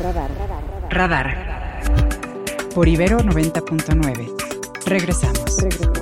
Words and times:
Radar. 0.00 1.36
Por 2.74 2.88
Ibero 2.88 3.18
90.9. 3.18 4.32
Regresamos. 4.86 5.58
Regresamos. 5.58 6.00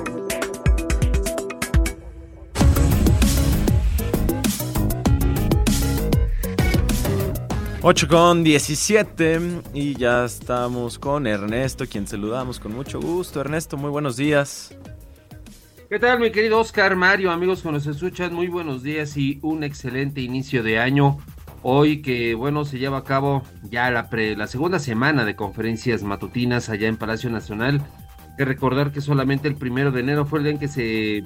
8 7.81 8.07
con 8.07 8.43
17 8.43 9.39
y 9.73 9.95
ya 9.95 10.23
estamos 10.25 10.97
con 10.97 11.27
Ernesto, 11.27 11.85
quien 11.85 12.07
saludamos 12.07 12.59
con 12.59 12.73
mucho 12.73 13.01
gusto. 13.01 13.41
Ernesto, 13.41 13.75
muy 13.75 13.89
buenos 13.89 14.15
días. 14.15 14.73
¿Qué 15.89 15.99
tal, 15.99 16.19
mi 16.19 16.31
querido 16.31 16.59
Oscar 16.59 16.95
Mario? 16.95 17.31
Amigos 17.31 17.61
que 17.61 17.71
nos 17.71 17.85
escuchan, 17.85 18.33
muy 18.33 18.47
buenos 18.47 18.81
días 18.83 19.17
y 19.17 19.39
un 19.41 19.63
excelente 19.63 20.21
inicio 20.21 20.63
de 20.63 20.79
año. 20.79 21.17
Hoy 21.61 22.01
que, 22.01 22.35
bueno, 22.35 22.65
se 22.65 22.79
lleva 22.79 22.99
a 22.99 23.03
cabo 23.03 23.43
ya 23.63 23.91
la, 23.91 24.09
la 24.11 24.47
segunda 24.47 24.79
semana 24.79 25.25
de 25.25 25.35
conferencias 25.35 26.03
matutinas 26.03 26.69
allá 26.69 26.87
en 26.87 26.97
Palacio 26.97 27.29
Nacional. 27.29 27.81
Hay 28.19 28.35
que 28.37 28.45
recordar 28.45 28.91
que 28.91 29.01
solamente 29.01 29.47
el 29.47 29.55
primero 29.55 29.91
de 29.91 29.99
enero 29.99 30.25
fue 30.25 30.39
el 30.39 30.43
día 30.45 30.53
en 30.53 30.59
que 30.59 30.67
se 30.67 31.23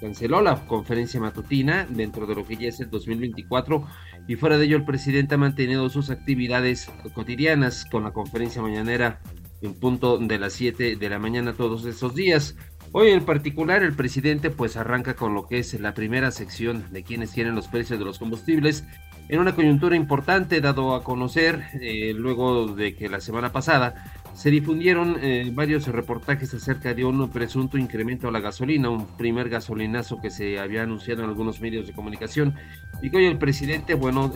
canceló 0.00 0.42
la 0.42 0.56
conferencia 0.66 1.20
matutina 1.20 1.86
dentro 1.88 2.26
de 2.26 2.34
lo 2.34 2.44
que 2.44 2.56
ya 2.56 2.68
es 2.68 2.80
el 2.80 2.90
2024 2.90 3.86
y 4.26 4.34
fuera 4.34 4.58
de 4.58 4.64
ello 4.64 4.76
el 4.76 4.84
presidente 4.84 5.36
ha 5.36 5.38
mantenido 5.38 5.88
sus 5.90 6.10
actividades 6.10 6.90
cotidianas 7.14 7.84
con 7.84 8.02
la 8.02 8.10
conferencia 8.10 8.60
mañanera 8.60 9.20
en 9.62 9.74
punto 9.74 10.18
de 10.18 10.38
las 10.40 10.54
7 10.54 10.96
de 10.96 11.08
la 11.08 11.20
mañana 11.20 11.52
todos 11.52 11.84
esos 11.84 12.16
días. 12.16 12.56
Hoy 12.90 13.10
en 13.10 13.24
particular 13.24 13.84
el 13.84 13.94
presidente 13.94 14.50
pues 14.50 14.76
arranca 14.76 15.14
con 15.14 15.34
lo 15.34 15.46
que 15.46 15.58
es 15.58 15.78
la 15.80 15.94
primera 15.94 16.32
sección 16.32 16.84
de 16.90 17.04
quienes 17.04 17.30
tienen 17.30 17.54
los 17.54 17.68
precios 17.68 18.00
de 18.00 18.04
los 18.04 18.18
combustibles 18.18 18.84
en 19.28 19.40
una 19.40 19.54
coyuntura 19.54 19.96
importante 19.96 20.60
dado 20.60 20.94
a 20.94 21.02
conocer 21.02 21.64
eh, 21.80 22.12
luego 22.14 22.74
de 22.74 22.94
que 22.94 23.08
la 23.08 23.20
semana 23.20 23.52
pasada 23.52 23.94
se 24.34 24.50
difundieron 24.50 25.16
eh, 25.20 25.50
varios 25.52 25.86
reportajes 25.86 26.52
acerca 26.54 26.94
de 26.94 27.04
un 27.04 27.28
presunto 27.30 27.76
incremento 27.76 28.28
a 28.28 28.30
la 28.32 28.40
gasolina, 28.40 28.88
un 28.88 29.06
primer 29.06 29.48
gasolinazo 29.48 30.20
que 30.20 30.30
se 30.30 30.58
había 30.58 30.82
anunciado 30.82 31.22
en 31.22 31.28
algunos 31.28 31.60
medios 31.60 31.86
de 31.86 31.92
comunicación. 31.92 32.54
Y 33.02 33.14
hoy 33.14 33.26
el 33.26 33.38
presidente, 33.38 33.94
bueno, 33.94 34.32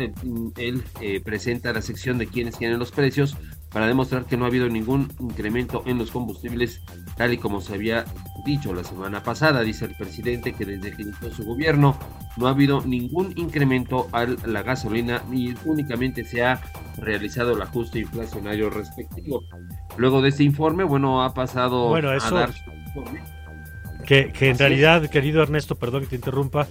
él, 0.56 0.82
eh, 1.00 1.20
presenta 1.24 1.72
la 1.72 1.82
sección 1.82 2.18
de 2.18 2.26
quienes 2.26 2.58
tienen 2.58 2.78
los 2.78 2.90
precios 2.90 3.36
para 3.76 3.88
demostrar 3.88 4.24
que 4.24 4.38
no 4.38 4.46
ha 4.46 4.48
habido 4.48 4.70
ningún 4.70 5.12
incremento 5.20 5.82
en 5.84 5.98
los 5.98 6.10
combustibles, 6.10 6.80
tal 7.14 7.34
y 7.34 7.36
como 7.36 7.60
se 7.60 7.74
había 7.74 8.06
dicho 8.46 8.72
la 8.72 8.82
semana 8.82 9.22
pasada. 9.22 9.60
Dice 9.60 9.84
el 9.84 9.94
presidente 9.94 10.54
que 10.54 10.64
desde 10.64 10.96
que 10.96 11.02
inició 11.02 11.30
su 11.30 11.44
gobierno 11.44 11.94
no 12.38 12.46
ha 12.46 12.52
habido 12.52 12.80
ningún 12.86 13.34
incremento 13.36 14.08
a 14.12 14.24
la 14.24 14.62
gasolina 14.62 15.22
y 15.30 15.54
únicamente 15.66 16.24
se 16.24 16.42
ha 16.42 16.62
realizado 16.96 17.52
el 17.52 17.60
ajuste 17.60 17.98
inflacionario 17.98 18.70
respectivo. 18.70 19.44
Luego 19.98 20.22
de 20.22 20.30
este 20.30 20.44
informe, 20.44 20.82
bueno, 20.82 21.22
ha 21.22 21.34
pasado 21.34 21.90
bueno, 21.90 22.14
eso, 22.14 22.34
a 22.34 22.40
dar 22.40 22.54
Que, 24.06 24.32
que 24.32 24.48
en 24.48 24.56
realidad, 24.56 25.06
querido 25.10 25.42
Ernesto, 25.42 25.74
perdón 25.74 26.04
que 26.04 26.06
te 26.06 26.16
interrumpa, 26.16 26.66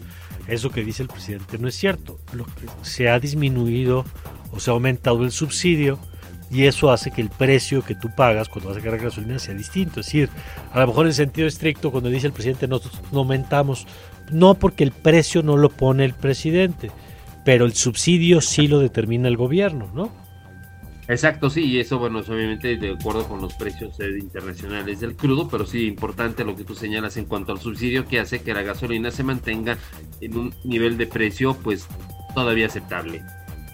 eso 0.47 0.71
que 0.71 0.83
dice 0.83 1.03
el 1.03 1.09
presidente 1.09 1.59
no 1.59 1.67
es 1.67 1.75
cierto. 1.75 2.17
Lo 2.33 2.45
que 2.45 2.65
se 2.81 3.09
ha 3.09 3.19
disminuido 3.19 4.05
o 4.51 4.59
se 4.59 4.71
ha 4.71 4.73
aumentado 4.73 5.23
el 5.23 5.29
subsidio 5.29 5.99
y 6.55 6.65
eso 6.65 6.89
hace 6.89 7.11
que 7.11 7.21
el 7.21 7.29
precio 7.29 7.83
que 7.83 7.95
tú 7.95 8.09
pagas 8.09 8.47
cuando 8.47 8.69
vas 8.69 8.77
a 8.77 8.81
cargar 8.81 9.01
gasolina 9.01 9.39
sea 9.39 9.53
distinto. 9.53 9.99
Es 9.99 10.05
decir, 10.05 10.29
a 10.71 10.79
lo 10.79 10.87
mejor 10.87 11.05
en 11.05 11.13
sentido 11.13 11.47
estricto, 11.47 11.91
cuando 11.91 12.09
dice 12.09 12.27
el 12.27 12.33
presidente 12.33 12.67
nosotros 12.67 13.01
no 13.11 13.19
aumentamos, 13.19 13.85
no 14.31 14.53
porque 14.55 14.85
el 14.85 14.91
precio 14.91 15.43
no 15.43 15.57
lo 15.57 15.69
pone 15.69 16.05
el 16.05 16.13
presidente, 16.13 16.91
pero 17.43 17.65
el 17.65 17.73
subsidio 17.73 18.39
sí 18.39 18.69
lo 18.69 18.79
determina 18.79 19.27
el 19.27 19.35
gobierno, 19.35 19.89
¿no? 19.93 20.09
Exacto, 21.07 21.49
sí, 21.49 21.65
y 21.65 21.79
eso, 21.79 21.99
bueno, 21.99 22.19
es 22.19 22.29
obviamente 22.29 22.77
de 22.77 22.93
acuerdo 22.93 23.27
con 23.27 23.39
los 23.41 23.53
precios 23.53 23.99
eh, 23.99 24.17
internacionales 24.17 25.01
del 25.01 25.15
crudo, 25.15 25.47
pero 25.47 25.65
sí 25.65 25.85
importante 25.85 26.43
lo 26.43 26.55
que 26.55 26.63
tú 26.63 26.73
señalas 26.73 27.17
en 27.17 27.25
cuanto 27.25 27.51
al 27.51 27.59
subsidio 27.59 28.07
que 28.07 28.19
hace 28.19 28.41
que 28.41 28.53
la 28.53 28.63
gasolina 28.63 29.11
se 29.11 29.23
mantenga 29.23 29.77
en 30.21 30.37
un 30.37 30.53
nivel 30.63 30.97
de 30.97 31.05
precio, 31.05 31.55
pues, 31.61 31.87
todavía 32.33 32.65
aceptable. 32.65 33.23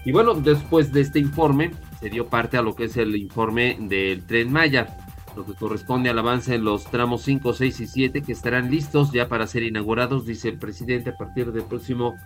Y 0.04 0.12
bueno, 0.12 0.34
después 0.34 0.92
de 0.92 1.00
este 1.00 1.20
informe, 1.20 1.70
se 2.02 2.10
dio 2.10 2.26
parte 2.26 2.56
a 2.56 2.62
lo 2.62 2.74
que 2.74 2.84
es 2.84 2.96
el 2.96 3.14
informe 3.14 3.76
del 3.78 4.26
tren 4.26 4.52
Maya, 4.52 4.96
lo 5.36 5.46
que 5.46 5.54
corresponde 5.54 6.10
al 6.10 6.18
avance 6.18 6.56
en 6.56 6.64
los 6.64 6.84
tramos 6.84 7.22
5, 7.22 7.52
6 7.52 7.80
y 7.80 7.86
7 7.86 8.22
que 8.22 8.32
estarán 8.32 8.72
listos 8.72 9.12
ya 9.12 9.28
para 9.28 9.46
ser 9.46 9.62
inaugurados, 9.62 10.26
dice 10.26 10.48
el 10.48 10.58
presidente, 10.58 11.10
a 11.10 11.16
partir 11.16 11.52
del 11.52 11.62
próximo 11.62 12.16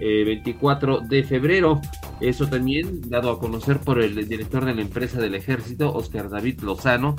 24 0.00 0.98
eh, 0.98 1.06
de 1.08 1.22
febrero. 1.22 1.80
Eso 2.20 2.48
también 2.48 3.08
dado 3.08 3.30
a 3.30 3.38
conocer 3.38 3.78
por 3.78 4.02
el 4.02 4.28
director 4.28 4.64
de 4.64 4.74
la 4.74 4.82
empresa 4.82 5.20
del 5.20 5.36
ejército, 5.36 5.94
Oscar 5.94 6.28
David 6.28 6.60
Lozano, 6.62 7.14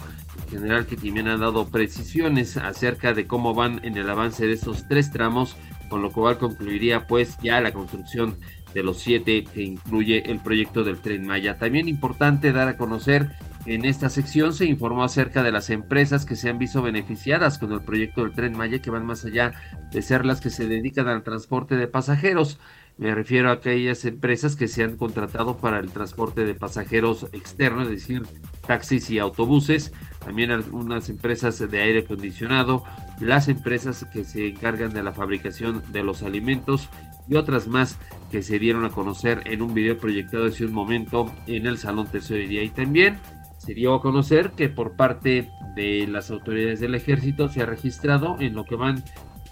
general 0.49 0.85
que 0.85 0.97
también 0.97 1.29
ha 1.29 1.37
dado 1.37 1.69
precisiones 1.69 2.57
acerca 2.57 3.13
de 3.13 3.25
cómo 3.25 3.53
van 3.53 3.79
en 3.85 3.95
el 3.95 4.09
avance 4.09 4.45
de 4.45 4.53
esos 4.53 4.85
tres 4.89 5.11
tramos, 5.11 5.55
con 5.89 6.01
lo 6.01 6.11
cual 6.11 6.37
concluiría 6.37 7.07
pues 7.07 7.37
ya 7.41 7.61
la 7.61 7.71
construcción 7.71 8.37
de 8.73 8.83
los 8.83 8.99
siete 8.99 9.43
que 9.43 9.63
incluye 9.63 10.29
el 10.31 10.39
proyecto 10.39 10.83
del 10.83 10.99
tren 10.99 11.25
Maya. 11.25 11.57
También 11.57 11.87
importante 11.87 12.51
dar 12.51 12.67
a 12.67 12.77
conocer 12.77 13.31
en 13.65 13.85
esta 13.85 14.09
sección 14.09 14.53
se 14.53 14.65
informó 14.65 15.03
acerca 15.03 15.43
de 15.43 15.51
las 15.51 15.69
empresas 15.69 16.25
que 16.25 16.35
se 16.35 16.49
han 16.49 16.57
visto 16.57 16.81
beneficiadas 16.81 17.59
con 17.59 17.71
el 17.71 17.81
proyecto 17.81 18.23
del 18.23 18.33
tren 18.33 18.57
Maya, 18.57 18.81
que 18.81 18.89
van 18.89 19.05
más 19.05 19.23
allá 19.23 19.53
de 19.91 20.01
ser 20.01 20.25
las 20.25 20.41
que 20.41 20.49
se 20.49 20.67
dedican 20.67 21.07
al 21.07 21.21
transporte 21.21 21.75
de 21.75 21.87
pasajeros. 21.87 22.59
Me 22.97 23.13
refiero 23.13 23.49
a 23.49 23.53
aquellas 23.53 24.03
empresas 24.05 24.55
que 24.55 24.67
se 24.67 24.83
han 24.83 24.97
contratado 24.97 25.57
para 25.57 25.79
el 25.79 25.91
transporte 25.91 26.43
de 26.43 26.55
pasajeros 26.55 27.27
externos, 27.33 27.83
es 27.83 27.89
decir, 27.91 28.23
taxis 28.65 29.09
y 29.11 29.19
autobuses, 29.19 29.93
también 30.25 30.49
algunas 30.51 31.09
empresas 31.09 31.59
de 31.59 31.81
aire 31.81 31.99
acondicionado, 31.99 32.83
las 33.19 33.47
empresas 33.47 34.05
que 34.11 34.23
se 34.23 34.47
encargan 34.47 34.93
de 34.93 35.03
la 35.03 35.13
fabricación 35.13 35.83
de 35.91 36.03
los 36.03 36.23
alimentos 36.23 36.89
y 37.27 37.35
otras 37.35 37.67
más 37.67 37.97
que 38.29 38.41
se 38.41 38.59
dieron 38.59 38.85
a 38.85 38.89
conocer 38.89 39.43
en 39.45 39.61
un 39.61 39.73
video 39.73 39.97
proyectado 39.97 40.45
hace 40.45 40.65
un 40.65 40.73
momento 40.73 41.31
en 41.47 41.67
el 41.67 41.77
Salón 41.77 42.07
Tesorería 42.07 42.63
y 42.63 42.69
también 42.69 43.19
se 43.57 43.73
dio 43.73 43.93
a 43.93 44.01
conocer 44.01 44.51
que 44.51 44.69
por 44.69 44.95
parte 44.95 45.49
de 45.75 46.07
las 46.07 46.31
autoridades 46.31 46.79
del 46.79 46.95
ejército 46.95 47.47
se 47.47 47.61
ha 47.61 47.65
registrado 47.65 48.37
en 48.39 48.55
lo 48.55 48.65
que 48.65 48.75
van 48.75 49.03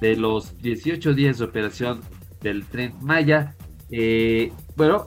de 0.02 0.16
los 0.16 0.58
18 0.62 1.14
días 1.14 1.38
de 1.38 1.46
operación 1.46 2.02
del 2.42 2.66
tren 2.66 2.96
Maya. 3.02 3.56
Eh, 3.92 4.52
bueno, 4.76 5.06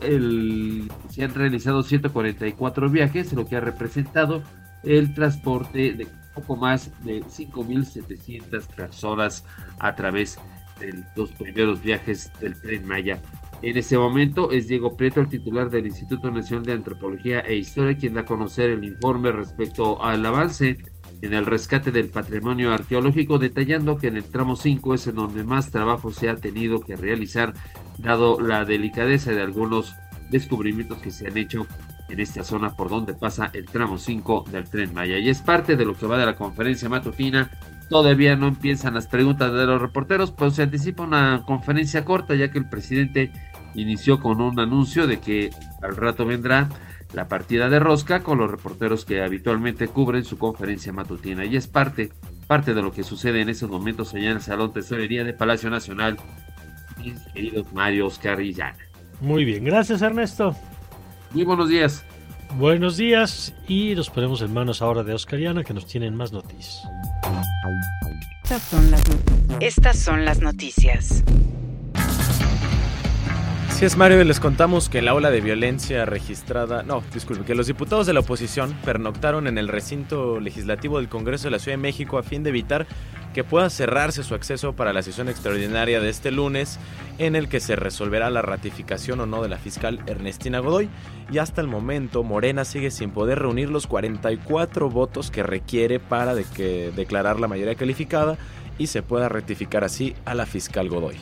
se 1.11 1.25
han 1.25 1.35
realizado 1.35 1.83
144 1.83 2.91
viajes, 2.91 3.33
lo 3.33 3.47
que 3.47 3.57
ha 3.57 3.61
representado 3.61 4.43
el 4.83 5.15
transporte 5.15 5.93
de 5.93 6.07
poco 6.35 6.57
más 6.57 6.91
de 7.05 7.23
5.700 7.23 8.67
personas 8.75 9.45
a 9.79 9.95
través 9.95 10.37
de 10.37 10.43
los 11.17 11.31
primeros 11.33 11.83
viajes 11.83 12.33
del 12.41 12.61
tren 12.61 12.87
Maya. 12.87 13.21
En 13.63 13.77
ese 13.77 13.97
momento 13.97 14.51
es 14.51 14.67
Diego 14.67 14.97
Prieto, 14.97 15.21
el 15.21 15.29
titular 15.29 15.71
del 15.71 15.87
Instituto 15.87 16.31
Nacional 16.31 16.65
de 16.65 16.73
Antropología 16.73 17.41
e 17.41 17.55
Historia, 17.55 17.97
quien 17.97 18.15
da 18.15 18.23
a 18.23 18.25
conocer 18.25 18.71
el 18.71 18.83
informe 18.83 19.31
respecto 19.31 20.03
al 20.03 20.27
avance 20.27 20.79
en 21.23 21.33
el 21.33 21.47
rescate 21.47 21.93
del 21.93 22.09
patrimonio 22.09 22.73
arqueológico, 22.73 23.39
detallando 23.39 23.97
que 23.97 24.09
en 24.09 24.17
el 24.17 24.25
tramo 24.25 24.57
5 24.57 24.95
es 24.95 25.07
en 25.07 25.15
donde 25.15 25.45
más 25.45 25.71
trabajo 25.71 26.11
se 26.11 26.29
ha 26.29 26.37
tenido 26.37 26.81
que 26.81 26.97
realizar, 26.97 27.55
dado 27.99 28.41
la 28.41 28.65
delicadeza 28.65 29.31
de 29.31 29.43
algunos 29.43 29.95
descubrimientos 30.31 30.99
que 30.99 31.13
se 31.13 31.29
han 31.29 31.37
hecho 31.37 31.67
en 32.09 32.19
esta 32.19 32.43
zona 32.43 32.75
por 32.75 32.89
donde 32.89 33.15
pasa 33.15 33.51
el 33.55 33.67
tramo 33.67 33.99
5 33.99 34.47
del 34.51 34.69
tren 34.69 34.93
Maya. 34.93 35.19
Y 35.19 35.29
es 35.29 35.41
parte 35.41 35.77
de 35.77 35.85
lo 35.85 35.95
que 35.95 36.07
va 36.07 36.19
de 36.19 36.27
la 36.27 36.35
conferencia 36.35 36.89
matutina. 36.89 37.51
Todavía 37.93 38.37
no 38.37 38.49
empiezan 38.49 38.95
las 38.95 39.07
preguntas 39.07 39.53
de 39.53 39.67
los 39.67 39.81
reporteros, 39.81 40.33
pero 40.33 40.51
se 40.51 40.63
anticipa 40.63 41.03
una 41.03 41.43
conferencia 41.47 42.07
corta, 42.07 42.35
ya 42.35 42.51
que 42.51 42.59
el 42.59 42.67
presidente 42.69 43.31
inició 43.75 44.19
con 44.19 44.41
un 44.41 44.59
anuncio 44.59 45.07
de 45.07 45.21
que 45.21 45.51
al 45.83 45.95
rato 45.95 46.25
vendrá 46.25 46.71
la 47.13 47.29
partida 47.29 47.69
de 47.69 47.79
rosca 47.79 48.23
con 48.23 48.39
los 48.39 48.51
reporteros 48.51 49.05
que 49.05 49.23
habitualmente 49.23 49.89
cubren 49.89 50.25
su 50.25 50.39
conferencia 50.39 50.91
matutina 50.93 51.45
y 51.45 51.57
es 51.57 51.67
parte, 51.67 52.11
parte 52.47 52.73
de 52.73 52.81
lo 52.81 52.93
que 52.93 53.03
sucede 53.03 53.43
en 53.43 53.51
esos 53.51 53.69
momentos 53.69 54.15
allá 54.15 54.31
en 54.31 54.37
el 54.37 54.43
Salón 54.43 54.73
Tesorería 54.73 55.23
de 55.23 55.35
Palacio 55.35 55.69
Nacional, 55.69 56.17
mis 56.99 57.21
queridos 57.35 57.71
Mario 57.75 58.07
Oscar 58.07 58.41
y 58.41 58.57
Muy 59.21 59.45
bien, 59.45 59.65
gracias 59.65 60.01
Ernesto. 60.01 60.57
Muy 61.33 61.45
buenos 61.45 61.69
días. 61.69 62.05
Buenos 62.59 62.97
días 62.97 63.55
y 63.67 63.95
nos 63.95 64.11
ponemos 64.11 64.43
en 64.43 64.53
manos 64.53 64.83
ahora 64.83 65.03
de 65.03 65.15
Oscar 65.15 65.41
y 65.41 65.65
que 65.65 65.75
nos 65.75 65.87
tienen 65.87 66.15
más 66.15 66.33
noticias. 66.33 66.83
Estas 68.43 68.63
son 68.63 68.91
las, 68.91 69.03
Estas 69.61 69.99
son 69.99 70.25
las 70.25 70.41
noticias 70.41 71.23
es, 73.85 73.97
Mario, 73.97 74.23
les 74.23 74.39
contamos 74.39 74.89
que 74.89 75.03
la 75.03 75.13
ola 75.13 75.33
de 75.33 75.41
violencia 75.41 76.05
registrada, 76.05 76.85
no, 76.85 77.03
disculpe, 77.13 77.45
que 77.45 77.57
los 77.57 77.67
diputados 77.67 78.07
de 78.07 78.13
la 78.13 78.21
oposición 78.21 78.77
pernoctaron 78.85 79.49
en 79.49 79.59
el 79.59 79.67
recinto 79.67 80.39
legislativo 80.39 80.99
del 80.99 81.09
Congreso 81.09 81.49
de 81.49 81.51
la 81.51 81.59
Ciudad 81.59 81.77
de 81.77 81.83
México 81.83 82.17
a 82.17 82.23
fin 82.23 82.45
de 82.45 82.51
evitar 82.51 82.87
que 83.33 83.45
pueda 83.45 83.71
cerrarse 83.71 84.23
su 84.23 84.35
acceso 84.35 84.75
para 84.75 84.93
la 84.93 85.03
sesión 85.03 85.29
extraordinaria 85.29 86.01
de 86.01 86.09
este 86.09 86.31
lunes, 86.31 86.79
en 87.19 87.37
el 87.37 87.49
que 87.49 87.61
se 87.61 87.77
resolverá 87.77 88.31
la 88.31 88.43
ratificación 88.43 89.21
o 89.21 89.27
no 89.27 89.43
de 89.43 89.49
la 89.49 89.59
fiscal 89.59 90.01
Ernestina 90.07 90.59
Godoy. 90.59 90.89
Y 91.31 91.39
hasta 91.39 91.61
el 91.61 91.69
momento, 91.69 92.23
Morena 92.23 92.65
sigue 92.65 92.91
sin 92.91 93.11
poder 93.11 93.39
reunir 93.39 93.71
los 93.71 93.87
44 93.87 94.91
votos 94.91 95.31
que 95.31 95.43
requiere 95.43 95.99
para 96.01 96.35
de 96.35 96.45
que 96.45 96.93
declarar 96.95 97.41
la 97.41 97.49
mayoría 97.49 97.75
calificada 97.75 98.37
y 98.79 98.89
se 98.89 99.03
pueda 99.03 99.29
rectificar 99.29 99.85
así 99.85 100.15
a 100.25 100.35
la 100.35 100.47
fiscal 100.47 100.89
Godoy. 100.89 101.17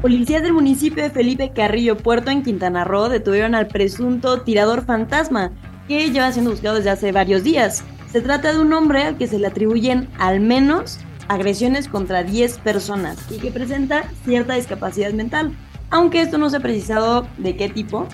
Policías 0.00 0.42
del 0.42 0.52
municipio 0.52 1.02
de 1.02 1.10
Felipe 1.10 1.52
Carrillo 1.54 1.96
Puerto 1.96 2.30
en 2.30 2.42
Quintana 2.42 2.82
Roo 2.82 3.08
detuvieron 3.08 3.54
al 3.54 3.68
presunto 3.68 4.40
tirador 4.40 4.84
fantasma 4.84 5.52
que 5.86 6.10
lleva 6.10 6.32
siendo 6.32 6.50
buscado 6.50 6.76
desde 6.76 6.90
hace 6.90 7.12
varios 7.12 7.44
días. 7.44 7.84
Se 8.12 8.20
trata 8.20 8.52
de 8.52 8.60
un 8.60 8.74
hombre 8.74 9.04
al 9.04 9.16
que 9.16 9.26
se 9.26 9.38
le 9.38 9.46
atribuyen 9.46 10.06
al 10.18 10.38
menos 10.38 10.98
agresiones 11.28 11.88
contra 11.88 12.22
10 12.22 12.58
personas 12.58 13.16
y 13.30 13.38
que 13.38 13.50
presenta 13.50 14.04
cierta 14.26 14.54
discapacidad 14.54 15.14
mental, 15.14 15.56
aunque 15.88 16.20
esto 16.20 16.36
no 16.36 16.50
se 16.50 16.58
ha 16.58 16.60
precisado 16.60 17.26
de 17.38 17.56
qué 17.56 17.70
tipo, 17.70 18.06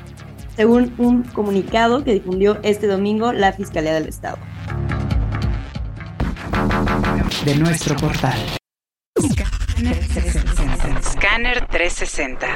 según 0.55 0.95
un 0.99 1.25
comunicado 1.25 2.05
que 2.05 2.15
difundió 2.15 2.61
este 2.63 2.87
domingo 2.87 3.33
la 3.33 3.53
Fiscalía 3.53 3.93
del 3.93 4.07
Estado. 4.07 4.39
De 7.45 7.57
nuestro 7.57 7.97
portal. 7.97 8.39
Scanner 11.03 11.67
360. 11.67 12.47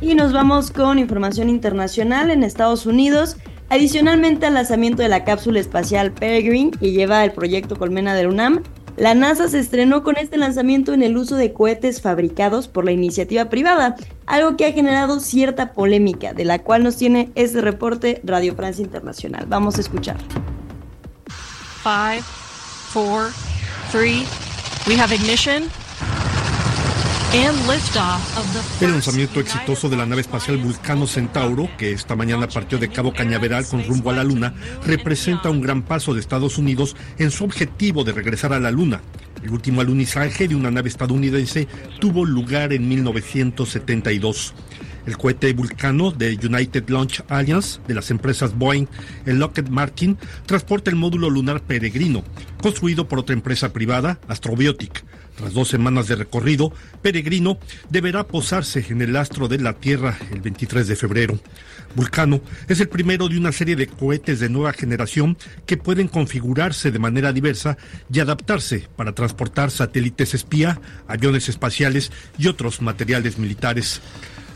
Y 0.00 0.14
nos 0.14 0.32
vamos 0.32 0.70
con 0.70 1.00
información 1.00 1.48
internacional 1.48 2.30
en 2.30 2.44
Estados 2.44 2.86
Unidos. 2.86 3.38
Adicionalmente 3.72 4.44
al 4.44 4.52
lanzamiento 4.52 5.00
de 5.00 5.08
la 5.08 5.24
cápsula 5.24 5.58
espacial 5.58 6.12
Peregrine, 6.12 6.72
que 6.72 6.92
lleva 6.92 7.24
el 7.24 7.32
proyecto 7.32 7.74
Colmena 7.74 8.14
del 8.14 8.26
UNAM, 8.26 8.62
la 8.98 9.14
NASA 9.14 9.48
se 9.48 9.58
estrenó 9.58 10.02
con 10.02 10.18
este 10.18 10.36
lanzamiento 10.36 10.92
en 10.92 11.02
el 11.02 11.16
uso 11.16 11.36
de 11.36 11.54
cohetes 11.54 12.02
fabricados 12.02 12.68
por 12.68 12.84
la 12.84 12.92
iniciativa 12.92 13.46
privada, 13.46 13.96
algo 14.26 14.58
que 14.58 14.66
ha 14.66 14.72
generado 14.72 15.20
cierta 15.20 15.72
polémica, 15.72 16.34
de 16.34 16.44
la 16.44 16.58
cual 16.58 16.82
nos 16.84 16.98
tiene 16.98 17.32
este 17.34 17.62
reporte 17.62 18.20
Radio 18.24 18.54
Francia 18.54 18.84
Internacional. 18.84 19.46
Vamos 19.48 19.78
a 19.78 19.80
escuchar. 19.80 20.18
5, 21.82 22.22
4, 22.92 23.30
3, 23.90 24.26
we 24.86 25.00
have 25.00 25.14
ignition. 25.14 25.62
El 28.82 28.90
lanzamiento 28.90 29.40
exitoso 29.40 29.88
de 29.88 29.96
la 29.96 30.04
nave 30.04 30.20
espacial 30.20 30.58
Vulcano 30.58 31.06
Centauro, 31.06 31.66
que 31.78 31.92
esta 31.92 32.14
mañana 32.14 32.46
partió 32.46 32.76
de 32.76 32.90
Cabo 32.90 33.14
Cañaveral 33.14 33.66
con 33.66 33.82
rumbo 33.84 34.10
a 34.10 34.12
la 34.12 34.22
Luna, 34.22 34.52
representa 34.84 35.48
un 35.48 35.62
gran 35.62 35.80
paso 35.80 36.12
de 36.12 36.20
Estados 36.20 36.58
Unidos 36.58 36.94
en 37.18 37.30
su 37.30 37.44
objetivo 37.44 38.04
de 38.04 38.12
regresar 38.12 38.52
a 38.52 38.60
la 38.60 38.70
Luna. 38.70 39.00
El 39.42 39.48
último 39.50 39.80
alunizaje 39.80 40.46
de 40.46 40.54
una 40.54 40.70
nave 40.70 40.90
estadounidense 40.90 41.68
tuvo 42.00 42.26
lugar 42.26 42.74
en 42.74 42.86
1972. 42.86 44.52
El 45.06 45.16
cohete 45.16 45.54
Vulcano 45.54 46.10
de 46.10 46.38
United 46.40 46.90
Launch 46.90 47.24
Alliance 47.28 47.80
de 47.88 47.94
las 47.94 48.10
empresas 48.10 48.56
Boeing 48.58 48.86
y 49.26 49.30
Lockheed 49.32 49.68
Martin 49.68 50.18
transporta 50.44 50.90
el 50.90 50.96
módulo 50.96 51.30
lunar 51.30 51.62
peregrino, 51.62 52.22
construido 52.60 53.08
por 53.08 53.20
otra 53.20 53.32
empresa 53.32 53.72
privada, 53.72 54.20
Astrobiotic. 54.28 55.02
Tras 55.36 55.54
dos 55.54 55.68
semanas 55.68 56.08
de 56.08 56.16
recorrido, 56.16 56.72
Peregrino 57.00 57.58
deberá 57.88 58.26
posarse 58.26 58.84
en 58.88 59.00
el 59.02 59.16
astro 59.16 59.48
de 59.48 59.58
la 59.58 59.72
Tierra 59.74 60.18
el 60.30 60.40
23 60.40 60.86
de 60.86 60.96
febrero. 60.96 61.40
Vulcano 61.94 62.40
es 62.68 62.80
el 62.80 62.88
primero 62.88 63.28
de 63.28 63.38
una 63.38 63.52
serie 63.52 63.76
de 63.76 63.86
cohetes 63.86 64.40
de 64.40 64.48
nueva 64.48 64.72
generación 64.72 65.36
que 65.66 65.76
pueden 65.76 66.08
configurarse 66.08 66.90
de 66.90 66.98
manera 66.98 67.32
diversa 67.32 67.76
y 68.12 68.20
adaptarse 68.20 68.88
para 68.96 69.14
transportar 69.14 69.70
satélites 69.70 70.34
espía, 70.34 70.80
aviones 71.08 71.48
espaciales 71.48 72.12
y 72.38 72.48
otros 72.48 72.82
materiales 72.82 73.38
militares. 73.38 74.00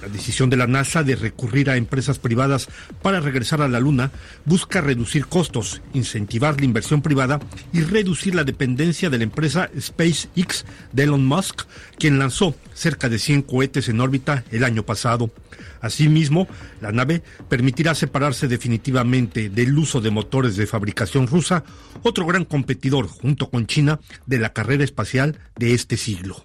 La 0.07 0.13
decisión 0.13 0.51
de 0.51 0.57
la 0.57 0.69
NASA 0.69 1.03
de 1.03 1.17
recurrir 1.17 1.69
a 1.69 1.77
empresas 1.77 2.21
privadas 2.21 2.69
para 3.03 3.19
regresar 3.19 3.61
a 3.61 3.67
la 3.67 3.81
Luna 3.81 4.13
busca 4.45 4.81
reducir 4.81 5.27
costos, 5.27 5.83
incentivar 5.95 6.61
la 6.61 6.65
inversión 6.65 7.03
privada 7.03 7.41
y 7.73 7.81
reducir 7.81 8.37
la 8.37 8.45
dependencia 8.45 9.11
de 9.11 9.19
la 9.19 9.25
empresa 9.25 9.69
SpaceX 9.77 10.65
de 10.93 11.03
Elon 11.03 11.27
Musk, 11.27 11.63
quien 11.99 12.21
lanzó 12.21 12.55
cerca 12.73 13.09
de 13.09 13.19
100 13.19 13.43
cohetes 13.43 13.89
en 13.89 14.01
órbita 14.01 14.45
el 14.53 14.63
año 14.63 14.85
pasado. 14.85 15.33
Asimismo, 15.81 16.47
la 16.81 16.93
nave 16.93 17.25
permitirá 17.49 17.97
separarse 17.97 18.47
definitivamente 18.47 19.51
del 19.51 19.77
uso 19.77 20.01
de 20.01 20.13
motores 20.13 20.55
de 20.55 20.69
fabricación 20.69 21.27
rusa, 21.27 21.65
otro 22.05 22.27
gran 22.27 22.45
competidor 22.45 23.09
junto 23.09 23.51
con 23.51 23.67
China 23.67 23.99
de 24.25 24.39
la 24.39 24.53
carrera 24.53 24.85
espacial 24.85 25.41
de 25.57 25.75
este 25.75 25.97
siglo. 25.97 26.45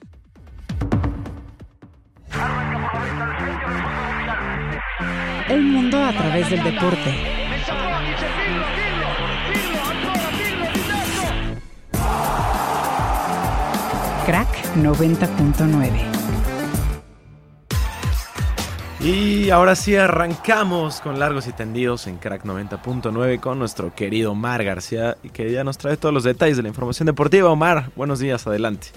El 5.51 5.63
mundo 5.63 6.01
a 6.01 6.13
través 6.13 6.49
del 6.49 6.63
deporte. 6.63 7.13
Crack 14.25 14.47
90.9. 14.77 15.89
Y 19.01 19.49
ahora 19.49 19.75
sí 19.75 19.97
arrancamos 19.97 21.01
con 21.01 21.19
largos 21.19 21.45
y 21.47 21.51
tendidos 21.51 22.07
en 22.07 22.15
Crack 22.15 22.45
90.9 22.45 23.41
con 23.41 23.59
nuestro 23.59 23.93
querido 23.93 24.31
Omar 24.31 24.63
García, 24.63 25.17
que 25.33 25.51
ya 25.51 25.65
nos 25.65 25.77
trae 25.77 25.97
todos 25.97 26.13
los 26.13 26.23
detalles 26.23 26.55
de 26.55 26.63
la 26.63 26.69
información 26.69 27.07
deportiva. 27.07 27.49
Omar, 27.49 27.91
buenos 27.97 28.19
días, 28.19 28.47
adelante. 28.47 28.87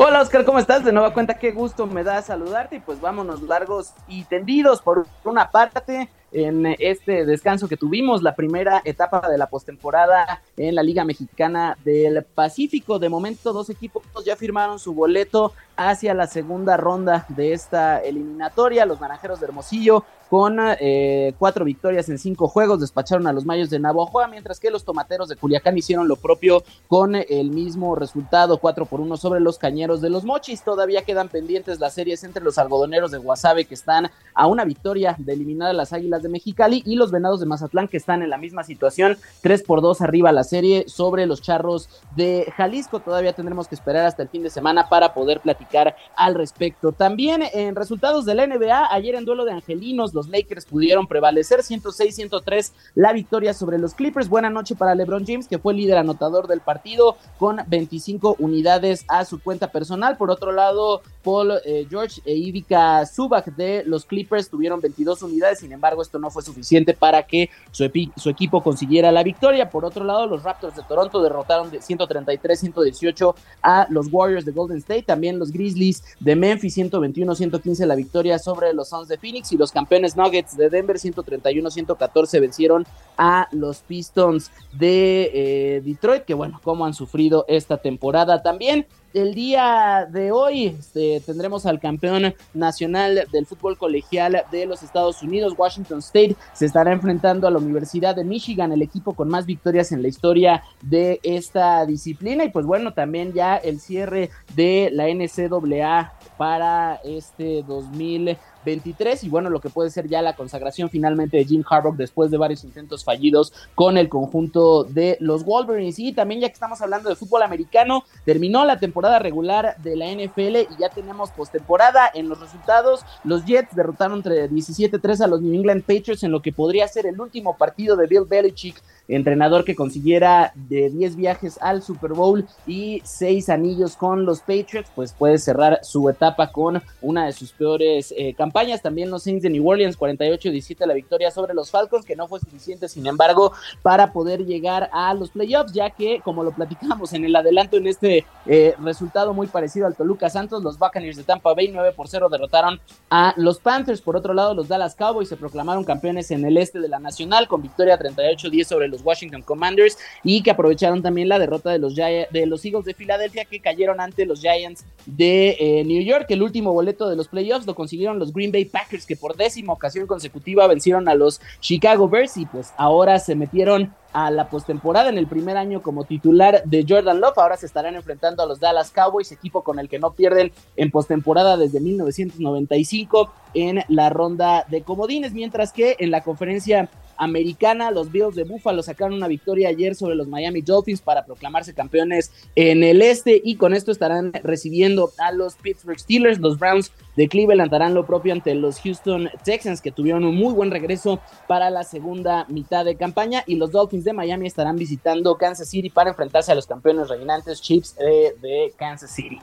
Hola 0.00 0.20
Oscar, 0.20 0.44
¿cómo 0.44 0.60
estás? 0.60 0.84
De 0.84 0.92
nueva 0.92 1.12
cuenta, 1.12 1.34
qué 1.34 1.50
gusto 1.50 1.84
me 1.88 2.04
da 2.04 2.22
saludarte 2.22 2.76
y 2.76 2.78
pues 2.78 3.00
vámonos 3.00 3.42
largos 3.42 3.94
y 4.06 4.22
tendidos 4.26 4.80
por 4.80 5.08
una 5.24 5.50
parte 5.50 6.08
en 6.30 6.66
este 6.78 7.26
descanso 7.26 7.66
que 7.66 7.76
tuvimos, 7.76 8.22
la 8.22 8.36
primera 8.36 8.80
etapa 8.84 9.28
de 9.28 9.36
la 9.36 9.48
postemporada 9.48 10.40
en 10.56 10.76
la 10.76 10.84
Liga 10.84 11.04
Mexicana 11.04 11.76
del 11.84 12.22
Pacífico. 12.22 13.00
De 13.00 13.08
momento, 13.08 13.52
dos 13.52 13.70
equipos 13.70 14.04
ya 14.24 14.36
firmaron 14.36 14.78
su 14.78 14.94
boleto 14.94 15.52
hacia 15.76 16.14
la 16.14 16.28
segunda 16.28 16.76
ronda 16.76 17.26
de 17.28 17.52
esta 17.52 17.98
eliminatoria. 17.98 18.86
Los 18.86 19.00
Naranjeros 19.00 19.40
de 19.40 19.46
Hermosillo 19.46 20.04
con 20.28 20.58
eh, 20.60 21.32
cuatro 21.38 21.64
victorias 21.64 22.08
en 22.08 22.18
cinco 22.18 22.48
juegos 22.48 22.80
despacharon 22.80 23.26
a 23.26 23.32
los 23.32 23.44
Mayos 23.44 23.70
de 23.70 23.78
Navojoa, 23.78 24.28
mientras 24.28 24.60
que 24.60 24.70
los 24.70 24.84
Tomateros 24.84 25.28
de 25.28 25.36
Culiacán 25.36 25.78
hicieron 25.78 26.06
lo 26.08 26.16
propio 26.16 26.62
con 26.86 27.14
el 27.14 27.50
mismo 27.50 27.94
resultado, 27.94 28.58
cuatro 28.58 28.86
por 28.86 29.00
uno 29.00 29.16
sobre 29.16 29.40
los 29.40 29.58
Cañeros 29.58 30.00
de 30.00 30.10
los 30.10 30.24
Mochis. 30.24 30.62
Todavía 30.62 31.02
quedan 31.02 31.28
pendientes 31.28 31.80
las 31.80 31.94
series 31.94 32.24
entre 32.24 32.42
los 32.42 32.58
algodoneros 32.58 33.10
de 33.10 33.18
Guasave 33.18 33.64
que 33.64 33.74
están 33.74 34.10
a 34.34 34.46
una 34.46 34.64
victoria 34.64 35.16
de 35.18 35.32
eliminar 35.32 35.74
las 35.74 35.92
Águilas 35.92 36.22
de 36.22 36.28
Mexicali 36.28 36.82
y 36.84 36.96
los 36.96 37.10
Venados 37.10 37.40
de 37.40 37.46
Mazatlán 37.46 37.88
que 37.88 37.96
están 37.96 38.22
en 38.22 38.30
la 38.30 38.38
misma 38.38 38.64
situación, 38.64 39.16
tres 39.40 39.62
por 39.62 39.80
dos 39.80 40.00
arriba 40.00 40.30
la 40.32 40.44
serie 40.44 40.84
sobre 40.88 41.26
los 41.26 41.40
Charros 41.40 41.88
de 42.16 42.52
Jalisco. 42.56 43.00
Todavía 43.00 43.32
tendremos 43.32 43.68
que 43.68 43.74
esperar 43.74 44.06
hasta 44.06 44.22
el 44.22 44.28
fin 44.28 44.42
de 44.42 44.50
semana 44.50 44.88
para 44.88 45.14
poder 45.14 45.40
platicar 45.40 45.96
al 46.16 46.34
respecto. 46.34 46.92
También 46.92 47.42
en 47.52 47.74
resultados 47.76 48.24
de 48.24 48.34
la 48.34 48.46
NBA, 48.46 48.92
ayer 48.92 49.14
en 49.14 49.24
duelo 49.24 49.44
de 49.44 49.52
Angelinos, 49.52 50.12
los 50.18 50.28
Lakers 50.28 50.66
pudieron 50.66 51.06
prevalecer 51.06 51.60
106-103 51.60 52.72
la 52.96 53.12
victoria 53.12 53.54
sobre 53.54 53.78
los 53.78 53.94
Clippers. 53.94 54.28
Buena 54.28 54.50
noche 54.50 54.74
para 54.74 54.96
LeBron 54.96 55.24
James, 55.24 55.46
que 55.46 55.60
fue 55.60 55.74
líder 55.74 55.96
anotador 55.96 56.48
del 56.48 56.60
partido 56.60 57.16
con 57.38 57.60
25 57.68 58.34
unidades 58.40 59.04
a 59.06 59.24
su 59.24 59.40
cuenta 59.40 59.70
personal. 59.70 60.16
Por 60.16 60.32
otro 60.32 60.50
lado, 60.50 61.02
Paul 61.22 61.52
eh, 61.64 61.86
George 61.88 62.20
e 62.24 62.34
Ivica 62.34 63.06
Zubac 63.06 63.54
de 63.54 63.84
los 63.86 64.04
Clippers 64.04 64.50
tuvieron 64.50 64.80
22 64.80 65.22
unidades, 65.22 65.60
sin 65.60 65.70
embargo 65.70 66.02
esto 66.02 66.18
no 66.18 66.30
fue 66.30 66.42
suficiente 66.42 66.94
para 66.94 67.22
que 67.22 67.50
su, 67.70 67.88
su 68.16 68.28
equipo 68.28 68.60
consiguiera 68.60 69.12
la 69.12 69.22
victoria. 69.22 69.70
Por 69.70 69.84
otro 69.84 70.04
lado, 70.04 70.26
los 70.26 70.42
Raptors 70.42 70.74
de 70.74 70.82
Toronto 70.82 71.22
derrotaron 71.22 71.70
de 71.70 71.78
133-118 71.78 73.34
a 73.62 73.86
los 73.90 74.08
Warriors 74.10 74.44
de 74.44 74.50
Golden 74.50 74.78
State, 74.78 75.04
también 75.04 75.38
los 75.38 75.52
Grizzlies 75.52 76.02
de 76.18 76.34
Memphis 76.34 76.76
121-115 76.76 77.86
la 77.86 77.94
victoria 77.94 78.38
sobre 78.38 78.72
los 78.72 78.88
Suns 78.88 79.08
de 79.08 79.18
Phoenix 79.18 79.52
y 79.52 79.56
los 79.56 79.70
campeones 79.70 80.07
Nuggets 80.16 80.56
de 80.56 80.70
Denver 80.70 80.96
131-114 80.96 82.40
vencieron 82.40 82.86
a 83.16 83.48
los 83.52 83.80
Pistons 83.80 84.50
de 84.72 85.30
eh, 85.32 85.80
Detroit, 85.84 86.24
que 86.24 86.34
bueno, 86.34 86.60
como 86.62 86.86
han 86.86 86.94
sufrido 86.94 87.44
esta 87.48 87.78
temporada 87.78 88.42
también 88.42 88.86
el 89.14 89.34
día 89.34 90.06
de 90.10 90.32
hoy 90.32 90.66
este, 90.66 91.20
tendremos 91.24 91.64
al 91.66 91.80
campeón 91.80 92.34
nacional 92.52 93.26
del 93.32 93.46
fútbol 93.46 93.78
colegial 93.78 94.44
de 94.50 94.66
los 94.66 94.82
Estados 94.82 95.22
Unidos, 95.22 95.54
Washington 95.56 96.00
State, 96.00 96.36
se 96.52 96.66
estará 96.66 96.92
enfrentando 96.92 97.48
a 97.48 97.50
la 97.50 97.58
Universidad 97.58 98.14
de 98.14 98.24
Michigan, 98.24 98.72
el 98.72 98.82
equipo 98.82 99.14
con 99.14 99.28
más 99.28 99.46
victorias 99.46 99.92
en 99.92 100.02
la 100.02 100.08
historia 100.08 100.62
de 100.82 101.20
esta 101.22 101.86
disciplina. 101.86 102.44
Y 102.44 102.50
pues 102.50 102.66
bueno, 102.66 102.92
también 102.92 103.32
ya 103.32 103.56
el 103.56 103.80
cierre 103.80 104.30
de 104.54 104.90
la 104.92 105.06
NCAA 105.08 106.12
para 106.36 107.00
este 107.04 107.62
2020 107.66 108.38
23 108.68 109.24
y 109.24 109.28
bueno, 109.28 109.50
lo 109.50 109.60
que 109.60 109.70
puede 109.70 109.90
ser 109.90 110.08
ya 110.08 110.22
la 110.22 110.36
consagración 110.36 110.90
finalmente 110.90 111.36
de 111.36 111.44
Jim 111.44 111.64
Harbaugh 111.68 111.96
después 111.96 112.30
de 112.30 112.36
varios 112.36 112.64
intentos 112.64 113.04
fallidos 113.04 113.52
con 113.74 113.96
el 113.96 114.08
conjunto 114.08 114.84
de 114.84 115.16
los 115.20 115.44
Wolverines. 115.44 115.98
Y 115.98 116.12
también 116.12 116.40
ya 116.40 116.48
que 116.48 116.54
estamos 116.54 116.80
hablando 116.82 117.08
de 117.08 117.16
fútbol 117.16 117.42
americano, 117.42 118.04
terminó 118.24 118.64
la 118.64 118.78
temporada 118.78 119.18
regular 119.18 119.76
de 119.78 119.96
la 119.96 120.06
NFL 120.06 120.72
y 120.72 120.78
ya 120.78 120.90
tenemos 120.90 121.30
postemporada 121.30 122.10
en 122.14 122.28
los 122.28 122.40
resultados. 122.40 123.04
Los 123.24 123.44
Jets 123.46 123.74
derrotaron 123.74 124.18
entre 124.18 124.50
17-3 124.50 125.22
a 125.22 125.26
los 125.26 125.40
New 125.40 125.54
England 125.54 125.82
Patriots 125.82 126.22
en 126.22 126.32
lo 126.32 126.42
que 126.42 126.52
podría 126.52 126.86
ser 126.88 127.06
el 127.06 127.20
último 127.20 127.56
partido 127.56 127.96
de 127.96 128.06
Bill 128.06 128.24
Belichick 128.28 128.82
entrenador 129.08 129.64
que 129.64 129.74
consiguiera 129.74 130.52
de 130.54 130.90
10 130.90 131.16
viajes 131.16 131.58
al 131.60 131.82
Super 131.82 132.12
Bowl 132.12 132.46
y 132.66 133.00
6 133.04 133.48
anillos 133.48 133.96
con 133.96 134.24
los 134.24 134.40
Patriots, 134.40 134.90
pues 134.94 135.12
puede 135.12 135.38
cerrar 135.38 135.80
su 135.82 136.08
etapa 136.08 136.52
con 136.52 136.82
una 137.00 137.26
de 137.26 137.32
sus 137.32 137.52
peores 137.52 138.14
eh, 138.16 138.34
campañas. 138.34 138.57
También 138.82 139.08
los 139.08 139.22
Saints 139.22 139.44
de 139.44 139.50
New 139.50 139.68
Orleans, 139.68 139.96
48-17 139.96 140.84
la 140.84 140.94
victoria 140.94 141.30
sobre 141.30 141.54
los 141.54 141.70
Falcons, 141.70 142.04
que 142.04 142.16
no 142.16 142.26
fue 142.26 142.40
suficiente, 142.40 142.88
sin 142.88 143.06
embargo, 143.06 143.52
para 143.82 144.12
poder 144.12 144.44
llegar 144.44 144.90
a 144.92 145.14
los 145.14 145.30
playoffs, 145.30 145.72
ya 145.72 145.90
que, 145.90 146.20
como 146.24 146.42
lo 146.42 146.50
platicamos 146.50 147.12
en 147.12 147.24
el 147.24 147.36
adelanto 147.36 147.76
en 147.76 147.86
este 147.86 148.24
eh, 148.46 148.74
resultado 148.82 149.32
muy 149.32 149.46
parecido 149.46 149.86
al 149.86 149.94
Toluca 149.94 150.28
Santos, 150.28 150.64
los 150.64 150.76
Buccaneers 150.76 151.16
de 151.16 151.22
Tampa 151.22 151.54
Bay 151.54 151.68
9 151.72 151.92
por 151.92 152.08
0 152.08 152.28
derrotaron 152.28 152.80
a 153.10 153.32
los 153.36 153.60
Panthers. 153.60 154.00
Por 154.00 154.16
otro 154.16 154.34
lado, 154.34 154.54
los 154.54 154.66
Dallas 154.66 154.96
Cowboys 154.96 155.28
se 155.28 155.36
proclamaron 155.36 155.84
campeones 155.84 156.32
en 156.32 156.44
el 156.44 156.56
este 156.56 156.80
de 156.80 156.88
la 156.88 156.98
Nacional 156.98 157.46
con 157.46 157.62
victoria 157.62 157.96
38-10 157.96 158.64
sobre 158.64 158.88
los 158.88 159.02
Washington 159.02 159.42
Commanders 159.42 159.98
y 160.24 160.42
que 160.42 160.50
aprovecharon 160.50 161.00
también 161.00 161.28
la 161.28 161.38
derrota 161.38 161.70
de 161.70 161.78
los, 161.78 161.94
de 161.94 162.46
los 162.46 162.64
Eagles 162.64 162.84
de 162.84 162.94
Filadelfia 162.94 163.44
que 163.44 163.60
cayeron 163.60 164.00
ante 164.00 164.26
los 164.26 164.40
Giants 164.40 164.84
de 165.06 165.56
eh, 165.60 165.84
New 165.84 166.02
York. 166.02 166.26
El 166.28 166.42
último 166.42 166.72
boleto 166.72 167.08
de 167.08 167.16
los 167.16 167.28
playoffs 167.28 167.66
lo 167.66 167.74
consiguieron 167.74 168.18
los 168.18 168.32
Green 168.32 168.47
Bay 168.52 168.64
Packers 168.64 169.06
que 169.06 169.16
por 169.16 169.36
décima 169.36 169.72
ocasión 169.72 170.06
consecutiva 170.06 170.66
vencieron 170.66 171.08
a 171.08 171.14
los 171.14 171.40
Chicago 171.60 172.08
Bears 172.08 172.36
y 172.36 172.46
pues 172.46 172.72
ahora 172.76 173.18
se 173.18 173.34
metieron 173.34 173.94
a 174.12 174.30
la 174.30 174.48
postemporada 174.48 175.10
en 175.10 175.18
el 175.18 175.26
primer 175.26 175.56
año 175.56 175.82
como 175.82 176.04
titular 176.04 176.62
de 176.64 176.84
Jordan 176.88 177.20
Love. 177.20 177.38
Ahora 177.38 177.56
se 177.56 177.66
estarán 177.66 177.94
enfrentando 177.94 178.42
a 178.42 178.46
los 178.46 178.60
Dallas 178.60 178.90
Cowboys, 178.90 179.32
equipo 179.32 179.62
con 179.62 179.78
el 179.78 179.88
que 179.88 179.98
no 179.98 180.12
pierden 180.12 180.52
en 180.76 180.90
postemporada 180.90 181.56
desde 181.56 181.80
1995 181.80 183.32
en 183.54 183.84
la 183.88 184.10
ronda 184.10 184.64
de 184.68 184.82
comodines, 184.82 185.32
mientras 185.32 185.72
que 185.72 185.96
en 185.98 186.10
la 186.10 186.22
conferencia 186.22 186.88
americana 187.18 187.90
los 187.90 188.10
Bills 188.10 188.34
de 188.34 188.44
Buffalo 188.44 188.82
sacaron 188.82 189.14
una 189.14 189.28
victoria 189.28 189.68
ayer 189.68 189.94
sobre 189.94 190.14
los 190.14 190.28
Miami 190.28 190.62
Dolphins 190.62 191.00
para 191.00 191.24
proclamarse 191.24 191.74
campeones 191.74 192.32
en 192.54 192.82
el 192.82 193.02
este 193.02 193.40
y 193.44 193.56
con 193.56 193.74
esto 193.74 193.92
estarán 193.92 194.32
recibiendo 194.42 195.10
a 195.18 195.32
los 195.32 195.56
Pittsburgh 195.56 195.98
Steelers, 195.98 196.38
los 196.38 196.58
Browns 196.58 196.92
de 197.16 197.28
Cleveland 197.28 197.74
harán 197.74 197.94
lo 197.94 198.06
propio 198.06 198.32
ante 198.32 198.54
los 198.54 198.80
Houston 198.80 199.28
Texans 199.44 199.80
que 199.80 199.90
tuvieron 199.90 200.24
un 200.24 200.36
muy 200.36 200.54
buen 200.54 200.70
regreso 200.70 201.20
para 201.46 201.70
la 201.70 201.82
segunda 201.82 202.46
mitad 202.48 202.84
de 202.84 202.96
campaña 202.96 203.44
y 203.46 203.56
los 203.56 203.72
Dolphins 203.72 204.04
de 204.04 204.12
Miami 204.12 204.46
estarán 204.46 204.76
visitando 204.76 205.36
Kansas 205.36 205.68
City 205.68 205.90
para 205.90 206.10
enfrentarse 206.10 206.52
a 206.52 206.54
los 206.54 206.66
campeones 206.66 207.08
reinantes 207.08 207.60
Chiefs 207.60 207.96
de 207.96 208.72
Kansas 208.78 209.10
City. 209.10 209.38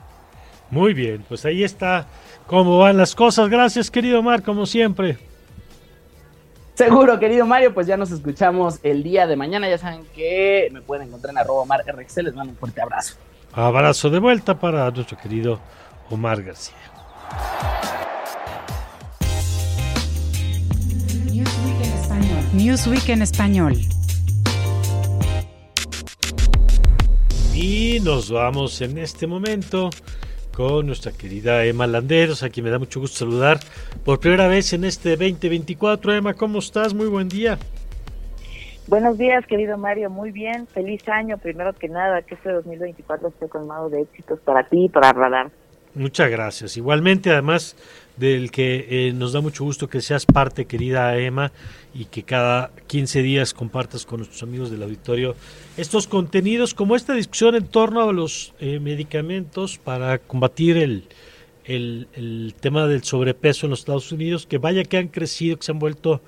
Muy 0.72 0.94
bien, 0.94 1.24
pues 1.27 1.46
ahí 1.46 1.63
está 1.63 2.08
cómo 2.48 2.79
van 2.79 2.98
las 2.98 3.15
cosas. 3.15 3.50
Gracias, 3.50 3.91
querido 3.91 4.22
Mar, 4.24 4.44
como 4.44 4.65
siempre. 4.65 5.17
Seguro, 6.75 7.17
querido 7.20 7.46
Mario, 7.46 7.74
pues 7.74 7.88
ya 7.88 7.96
nos 7.96 8.12
escuchamos 8.12 8.79
el 8.84 9.01
día 9.01 9.27
de 9.27 9.38
mañana. 9.38 9.70
Ya 9.70 9.77
saben 9.77 10.05
que 10.13 10.67
me 10.74 10.82
pueden 10.82 11.08
encontrar 11.08 11.32
en 11.32 11.38
arroba 11.38 11.62
Omar 11.62 11.86
RX. 11.88 12.17
Les 12.17 12.36
mando 12.36 12.51
un 12.51 12.58
fuerte 12.58 12.82
abrazo. 12.82 13.15
Abrazo 13.53 14.10
de 14.10 14.20
vuelta 14.20 14.60
para 14.60 14.91
nuestro 14.91 15.17
querido 15.17 15.62
Omar 16.10 16.44
García. 16.44 16.75
Newsweek 21.32 21.82
en 21.82 21.94
español. 21.94 22.44
Newsweek 22.53 23.10
en 23.10 23.22
español. 23.22 23.77
Y 27.53 28.00
nos 28.01 28.29
vamos 28.29 28.82
en 28.82 28.98
este 28.98 29.27
momento 29.27 29.89
con 30.56 30.88
nuestra 30.88 31.12
querida 31.12 31.66
Emma 31.66 31.86
Landeros, 31.86 32.44
a 32.44 32.50
quien 32.50 32.64
me 32.64 32.70
da 32.70 32.80
mucho 32.80 33.00
gusto 33.00 33.20
saludar 33.20 33.60
por 34.04 34.20
primera 34.20 34.48
vez 34.48 34.72
en 34.74 34.86
este 34.86 35.10
2024. 35.12 36.14
Emma, 36.14 36.34
¿cómo 36.34 36.60
estás? 36.60 36.94
Muy 36.94 37.08
buen 37.08 37.28
día. 37.28 37.58
Buenos 38.88 39.18
días, 39.18 39.46
querido 39.48 39.78
Mario. 39.78 40.10
Muy 40.10 40.32
bien. 40.32 40.68
Feliz 40.68 41.08
año, 41.10 41.38
primero 41.38 41.74
que 41.74 41.90
nada. 41.90 42.22
Que 42.22 42.36
este 42.36 42.52
2024 42.52 43.30
esté 43.30 43.50
colmado 43.50 43.90
de 43.90 44.02
éxitos 44.02 44.40
para 44.42 44.64
ti 44.68 44.86
y 44.86 44.90
para 44.90 45.12
Radar. 45.12 45.52
Muchas 45.96 46.30
gracias. 46.30 46.75
Igualmente, 46.75 47.32
además 47.32 47.75
del 48.18 48.52
que 48.52 48.86
eh, 48.90 49.14
nos 49.14 49.34
da 49.34 49.42
mucho 49.42 49.64
gusto 49.64 49.90
que 49.90 50.02
seas 50.02 50.25
parte, 50.25 50.66
querida 50.66 51.18
Emma, 51.18 51.52
y 51.94 52.06
que 52.06 52.24
cada 52.24 52.72
15 52.88 53.22
días 53.22 53.54
compartas 53.54 54.06
con 54.06 54.20
nuestros 54.20 54.44
amigos 54.44 54.70
del 54.70 54.84
auditorio 54.84 55.36
estos 55.78 56.08
contenidos, 56.08 56.74
como 56.74 56.96
esta 56.96 57.14
discusión 57.14 57.56
en 57.56 57.66
torno 57.68 58.02
a 58.02 58.12
los 58.12 58.54
eh, 58.60 58.80
medicamentos 58.80 59.78
para 59.78 60.20
combatir 60.20 60.78
el, 60.78 61.08
el, 61.64 62.08
el 62.14 62.54
tema 62.60 62.88
del 62.88 63.04
sobrepeso 63.04 63.66
en 63.66 63.70
los 63.72 63.80
Estados 63.80 64.12
Unidos, 64.12 64.46
que 64.46 64.58
vaya 64.58 64.84
que 64.84 64.98
han 64.98 65.08
crecido, 65.08 65.58
que 65.58 65.66
se 65.66 65.72
han 65.72 65.80
vuelto 65.80 66.22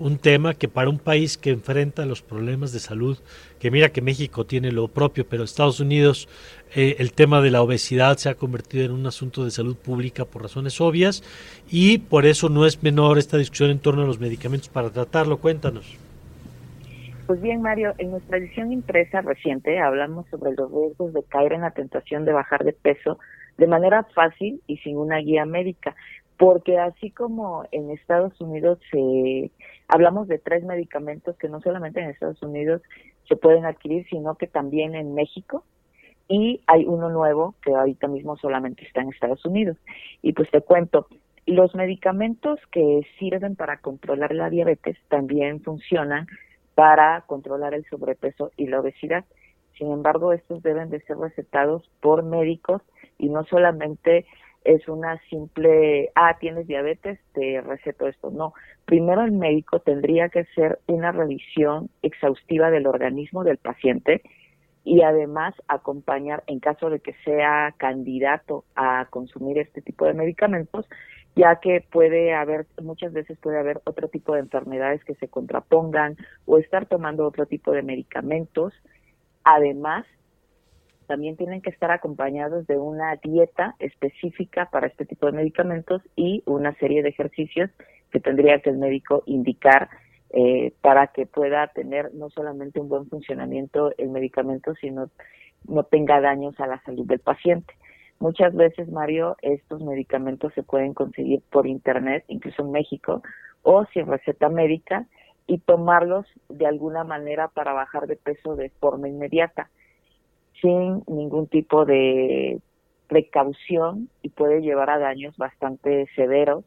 un 0.00 0.18
tema 0.18 0.54
que 0.54 0.68
para 0.68 0.90
un 0.90 0.98
país 0.98 1.36
que 1.36 1.50
enfrenta 1.50 2.06
los 2.06 2.22
problemas 2.22 2.72
de 2.72 2.80
salud, 2.80 3.18
que 3.58 3.70
mira 3.70 3.90
que 3.90 4.02
México 4.02 4.44
tiene 4.44 4.72
lo 4.72 4.88
propio, 4.88 5.26
pero 5.28 5.44
Estados 5.44 5.80
Unidos 5.80 6.28
eh, 6.74 6.96
el 6.98 7.12
tema 7.12 7.40
de 7.40 7.50
la 7.50 7.62
obesidad 7.62 8.16
se 8.18 8.28
ha 8.28 8.34
convertido 8.34 8.84
en 8.84 8.92
un 8.92 9.06
asunto 9.06 9.44
de 9.44 9.50
salud 9.50 9.76
pública 9.76 10.24
por 10.24 10.42
razones 10.42 10.80
obvias 10.80 11.22
y 11.70 11.98
por 11.98 12.26
eso 12.26 12.48
no 12.48 12.66
es 12.66 12.82
menor 12.82 13.18
esta 13.18 13.38
discusión 13.38 13.70
en 13.70 13.78
torno 13.78 14.02
a 14.02 14.06
los 14.06 14.20
medicamentos 14.20 14.68
para 14.68 14.90
tratarlo. 14.90 15.38
Cuéntanos. 15.38 15.96
Pues 17.26 17.42
bien, 17.42 17.60
Mario, 17.60 17.92
en 17.98 18.10
nuestra 18.10 18.38
edición 18.38 18.72
impresa 18.72 19.20
reciente 19.20 19.78
hablamos 19.78 20.26
sobre 20.30 20.52
los 20.52 20.70
riesgos 20.72 21.12
de 21.12 21.22
caer 21.24 21.52
en 21.52 21.60
la 21.60 21.72
tentación 21.72 22.24
de 22.24 22.32
bajar 22.32 22.64
de 22.64 22.72
peso 22.72 23.18
de 23.58 23.66
manera 23.66 24.04
fácil 24.14 24.62
y 24.66 24.78
sin 24.78 24.96
una 24.96 25.18
guía 25.18 25.44
médica, 25.44 25.94
porque 26.38 26.78
así 26.78 27.10
como 27.10 27.64
en 27.72 27.90
Estados 27.90 28.40
Unidos 28.40 28.78
se 28.90 29.50
hablamos 29.88 30.28
de 30.28 30.38
tres 30.38 30.62
medicamentos 30.64 31.36
que 31.38 31.48
no 31.48 31.60
solamente 31.60 32.00
en 32.00 32.10
Estados 32.10 32.42
Unidos 32.42 32.82
se 33.26 33.36
pueden 33.36 33.64
adquirir, 33.64 34.06
sino 34.08 34.36
que 34.36 34.46
también 34.46 34.94
en 34.94 35.14
México 35.14 35.64
y 36.28 36.60
hay 36.66 36.84
uno 36.84 37.08
nuevo 37.08 37.54
que 37.62 37.74
ahorita 37.74 38.06
mismo 38.06 38.36
solamente 38.36 38.84
está 38.84 39.00
en 39.00 39.08
Estados 39.08 39.44
Unidos. 39.46 39.78
Y 40.22 40.34
pues 40.34 40.50
te 40.50 40.60
cuento, 40.60 41.06
los 41.46 41.74
medicamentos 41.74 42.60
que 42.70 43.06
sirven 43.18 43.56
para 43.56 43.78
controlar 43.78 44.34
la 44.34 44.50
diabetes 44.50 44.98
también 45.08 45.62
funcionan 45.62 46.26
para 46.74 47.22
controlar 47.22 47.74
el 47.74 47.86
sobrepeso 47.86 48.52
y 48.56 48.66
la 48.66 48.80
obesidad. 48.80 49.24
Sin 49.78 49.90
embargo, 49.90 50.32
estos 50.32 50.62
deben 50.62 50.90
de 50.90 51.00
ser 51.00 51.16
recetados 51.16 51.88
por 52.00 52.22
médicos 52.22 52.82
y 53.16 53.30
no 53.30 53.44
solamente 53.44 54.26
es 54.64 54.86
una 54.88 55.20
simple, 55.30 56.10
ah, 56.14 56.36
tienes 56.38 56.66
diabetes, 56.66 57.18
te 57.32 57.60
receto 57.60 58.06
esto. 58.06 58.30
No, 58.30 58.54
primero 58.84 59.22
el 59.22 59.32
médico 59.32 59.80
tendría 59.80 60.28
que 60.28 60.40
hacer 60.40 60.78
una 60.86 61.12
revisión 61.12 61.90
exhaustiva 62.02 62.70
del 62.70 62.86
organismo 62.86 63.44
del 63.44 63.58
paciente 63.58 64.22
y 64.84 65.02
además 65.02 65.54
acompañar, 65.68 66.44
en 66.46 66.60
caso 66.60 66.88
de 66.90 67.00
que 67.00 67.14
sea 67.24 67.74
candidato 67.76 68.64
a 68.74 69.06
consumir 69.10 69.58
este 69.58 69.82
tipo 69.82 70.06
de 70.06 70.14
medicamentos, 70.14 70.88
ya 71.36 71.56
que 71.56 71.84
puede 71.92 72.34
haber, 72.34 72.66
muchas 72.82 73.12
veces 73.12 73.38
puede 73.38 73.58
haber 73.58 73.80
otro 73.84 74.08
tipo 74.08 74.34
de 74.34 74.40
enfermedades 74.40 75.04
que 75.04 75.14
se 75.16 75.28
contrapongan 75.28 76.16
o 76.46 76.58
estar 76.58 76.86
tomando 76.86 77.26
otro 77.26 77.46
tipo 77.46 77.72
de 77.72 77.82
medicamentos. 77.82 78.72
Además, 79.44 80.04
también 81.08 81.36
tienen 81.36 81.62
que 81.62 81.70
estar 81.70 81.90
acompañados 81.90 82.66
de 82.66 82.76
una 82.76 83.16
dieta 83.16 83.74
específica 83.80 84.68
para 84.70 84.86
este 84.86 85.06
tipo 85.06 85.26
de 85.26 85.32
medicamentos 85.32 86.02
y 86.14 86.42
una 86.46 86.74
serie 86.74 87.02
de 87.02 87.08
ejercicios 87.08 87.70
que 88.12 88.20
tendría 88.20 88.60
que 88.60 88.70
el 88.70 88.76
médico 88.76 89.22
indicar 89.26 89.88
eh, 90.30 90.74
para 90.82 91.08
que 91.08 91.24
pueda 91.26 91.66
tener 91.68 92.14
no 92.14 92.28
solamente 92.28 92.78
un 92.78 92.90
buen 92.90 93.08
funcionamiento 93.08 93.92
el 93.96 94.10
medicamento, 94.10 94.74
sino 94.74 95.10
no 95.66 95.82
tenga 95.84 96.20
daños 96.20 96.60
a 96.60 96.66
la 96.66 96.80
salud 96.82 97.06
del 97.06 97.20
paciente. 97.20 97.74
Muchas 98.20 98.54
veces, 98.54 98.88
Mario, 98.90 99.36
estos 99.40 99.80
medicamentos 99.82 100.52
se 100.54 100.62
pueden 100.62 100.92
conseguir 100.92 101.40
por 101.50 101.66
internet, 101.66 102.24
incluso 102.28 102.62
en 102.62 102.72
México, 102.72 103.22
o 103.62 103.86
sin 103.86 104.06
receta 104.06 104.48
médica, 104.50 105.06
y 105.46 105.58
tomarlos 105.58 106.26
de 106.50 106.66
alguna 106.66 107.04
manera 107.04 107.48
para 107.48 107.72
bajar 107.72 108.06
de 108.06 108.16
peso 108.16 108.54
de 108.54 108.68
forma 108.68 109.08
inmediata 109.08 109.70
sin 110.60 111.02
ningún 111.06 111.46
tipo 111.46 111.84
de 111.84 112.60
precaución 113.08 114.08
y 114.22 114.28
puede 114.28 114.60
llevar 114.60 114.90
a 114.90 114.98
daños 114.98 115.36
bastante 115.36 116.06
severos. 116.14 116.64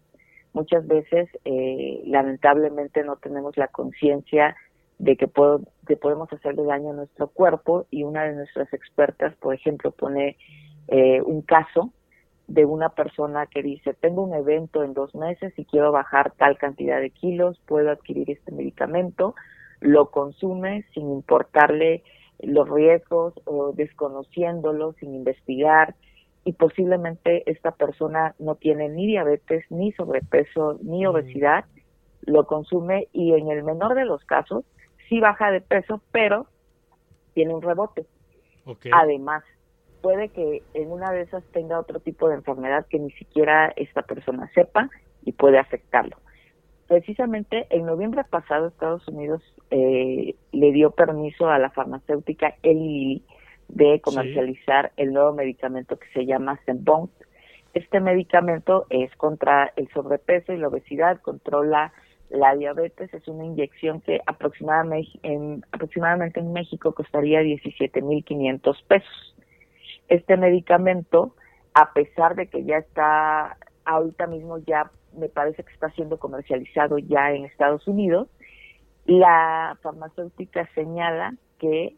Muchas 0.54 0.86
veces, 0.86 1.30
eh, 1.46 2.02
lamentablemente, 2.06 3.04
no 3.04 3.16
tenemos 3.18 3.56
la 3.58 3.68
conciencia 3.68 4.56
de 5.00 5.16
que, 5.16 5.28
puedo, 5.28 5.62
que 5.88 5.96
podemos 5.96 6.32
hacerle 6.34 6.64
daño 6.64 6.92
a 6.92 6.94
nuestro 6.94 7.28
cuerpo 7.28 7.86
y 7.90 8.04
una 8.04 8.24
de 8.26 8.36
nuestras 8.36 8.72
expertas, 8.74 9.34
por 9.38 9.56
ejemplo, 9.56 9.92
pone 9.92 10.38
eh, 10.88 11.22
un 11.22 11.42
caso 11.42 11.92
de 12.48 12.66
una 12.66 12.90
persona 12.90 13.48
que 13.48 13.64
dice, 13.64 13.94
tengo 13.94 14.24
un 14.24 14.34
evento 14.34 14.84
en 14.84 14.94
dos 14.94 15.16
meses 15.16 15.54
y 15.58 15.66
quiero 15.66 15.92
bajar 15.92 16.34
tal 16.38 16.58
cantidad 16.58 17.00
de 17.00 17.10
kilos, 17.10 17.60
puedo 17.66 17.90
adquirir 17.90 18.30
este 18.30 18.52
medicamento, 18.52 19.36
lo 19.80 20.12
consume 20.12 20.84
sin 20.94 21.10
importarle 21.10 22.04
los 22.44 22.70
riesgos 22.70 23.34
o 23.46 23.74
desconociéndolo, 23.74 24.94
sin 24.94 25.14
investigar, 25.16 25.96
y 26.44 26.54
posiblemente 26.54 27.50
esta 27.50 27.72
persona 27.72 28.36
no 28.40 28.56
tiene 28.56 28.90
ni 28.90 29.06
diabetes, 29.06 29.64
ni 29.70 29.92
sobrepeso, 29.92 30.80
ni 30.82 31.06
obesidad, 31.06 31.66
lo 32.22 32.46
consume 32.46 33.08
y 33.14 33.34
en 33.34 33.50
el 33.50 33.64
menor 33.64 33.96
de 33.96 34.06
los 34.06 34.24
casos 34.26 34.66
sí 35.08 35.20
baja 35.20 35.52
de 35.52 35.62
peso, 35.62 36.02
pero 36.12 36.48
tiene 37.34 37.54
un 37.54 37.62
rebote. 37.62 38.06
Además, 38.92 39.44
puede 40.02 40.30
que 40.30 40.64
en 40.74 40.92
una 40.92 41.12
de 41.12 41.22
esas 41.22 41.44
tenga 41.52 41.80
otro 41.80 42.00
tipo 42.00 42.30
de 42.30 42.36
enfermedad 42.36 42.86
que 42.90 43.00
ni 43.00 43.12
siquiera 43.12 43.74
esta 43.76 44.02
persona 44.04 44.50
sepa 44.54 44.90
y 45.24 45.32
puede 45.34 45.60
afectarlo. 45.60 46.18
Precisamente 46.92 47.68
en 47.70 47.86
noviembre 47.86 48.26
pasado 48.26 48.68
Estados 48.68 49.08
Unidos 49.08 49.42
eh, 49.70 50.36
le 50.52 50.72
dio 50.74 50.92
permiso 50.92 51.48
a 51.48 51.58
la 51.58 51.70
farmacéutica 51.70 52.56
Eli 52.64 53.24
de 53.70 54.02
comercializar 54.02 54.92
el 54.98 55.14
nuevo 55.14 55.32
medicamento 55.32 55.98
que 55.98 56.10
se 56.10 56.26
llama 56.26 56.60
Zenbond. 56.66 57.10
Este 57.74 58.02
medicamento 58.02 58.88
es 58.90 59.10
contra 59.16 59.72
el 59.78 59.88
sobrepeso 59.94 60.52
y 60.52 60.58
la 60.58 60.68
obesidad, 60.68 61.22
controla 61.22 61.94
la 62.30 62.54
diabetes, 62.58 63.14
es 63.14 63.26
una 63.30 63.46
inyección 63.46 64.02
que 64.02 64.20
aproximadamente 64.26 65.12
en, 65.24 65.64
aproximadamente 65.72 66.42
en 66.42 66.52
México 66.52 66.92
costaría 66.94 67.42
17.500 67.42 68.84
pesos. 68.90 69.36
Este 70.10 70.36
medicamento, 70.36 71.36
a 71.74 71.94
pesar 71.94 72.36
de 72.36 72.48
que 72.48 72.66
ya 72.66 72.80
está, 72.80 73.56
ahorita 73.86 74.28
mismo 74.28 74.58
ya 74.58 74.92
me 75.18 75.30
parece 75.30 75.64
que 75.64 75.74
está 75.74 75.90
siendo 75.92 76.18
comercializado 76.20 76.98
ya 76.98 77.32
en 77.32 77.46
Estados 77.46 77.88
Unidos, 77.88 78.30
la 79.06 79.78
farmacéutica 79.82 80.70
señala 80.74 81.36
que 81.60 81.96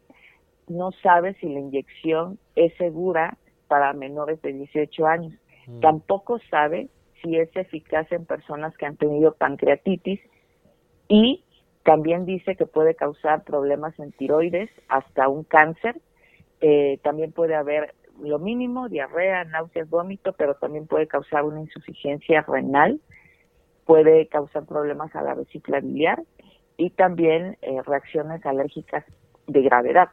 no 0.67 0.91
sabe 1.03 1.34
si 1.36 1.50
la 1.50 1.60
inyección 1.60 2.39
es 2.55 2.75
segura 2.77 3.38
para 3.67 3.93
menores 3.93 4.41
de 4.41 4.53
18 4.53 5.08
años. 5.08 5.34
Mm. 5.67 5.79
Tampoco 5.82 6.39
sabe 6.50 6.89
si 7.22 7.38
es 7.38 7.50
eficaz 7.55 8.12
en 8.12 8.25
personas 8.25 8.75
que 8.77 8.86
han 8.86 8.98
tenido 8.98 9.34
pancreatitis 9.34 10.20
y 11.08 11.43
también 11.84 12.25
dice 12.25 12.55
que 12.55 12.65
puede 12.65 12.96
causar 12.96 13.43
problemas 13.43 13.98
en 14.00 14.12
tiroides, 14.13 14.70
hasta 14.88 15.27
un 15.27 15.43
cáncer. 15.43 16.00
Eh, 16.62 17.00
también 17.03 17.34
puede 17.34 17.55
haber 17.55 17.93
lo 18.22 18.39
mínimo, 18.39 18.89
diarrea, 18.89 19.43
náuseas, 19.46 19.89
vómito, 19.89 20.34
pero 20.34 20.55
también 20.55 20.88
puede 20.88 21.08
causar 21.08 21.43
una 21.43 21.62
insuficiencia 21.62 22.41
renal, 22.48 23.00
puede 23.86 24.27
causar 24.27 24.65
problemas 24.65 25.15
a 25.15 25.22
la 25.22 25.36
vesícula 25.36 25.79
biliar 25.79 26.24
y 26.77 26.91
también 26.91 27.58
eh, 27.62 27.82
reacciones 27.86 28.46
alérgicas 28.46 29.03
de 29.48 29.62
gravedad. 29.62 30.10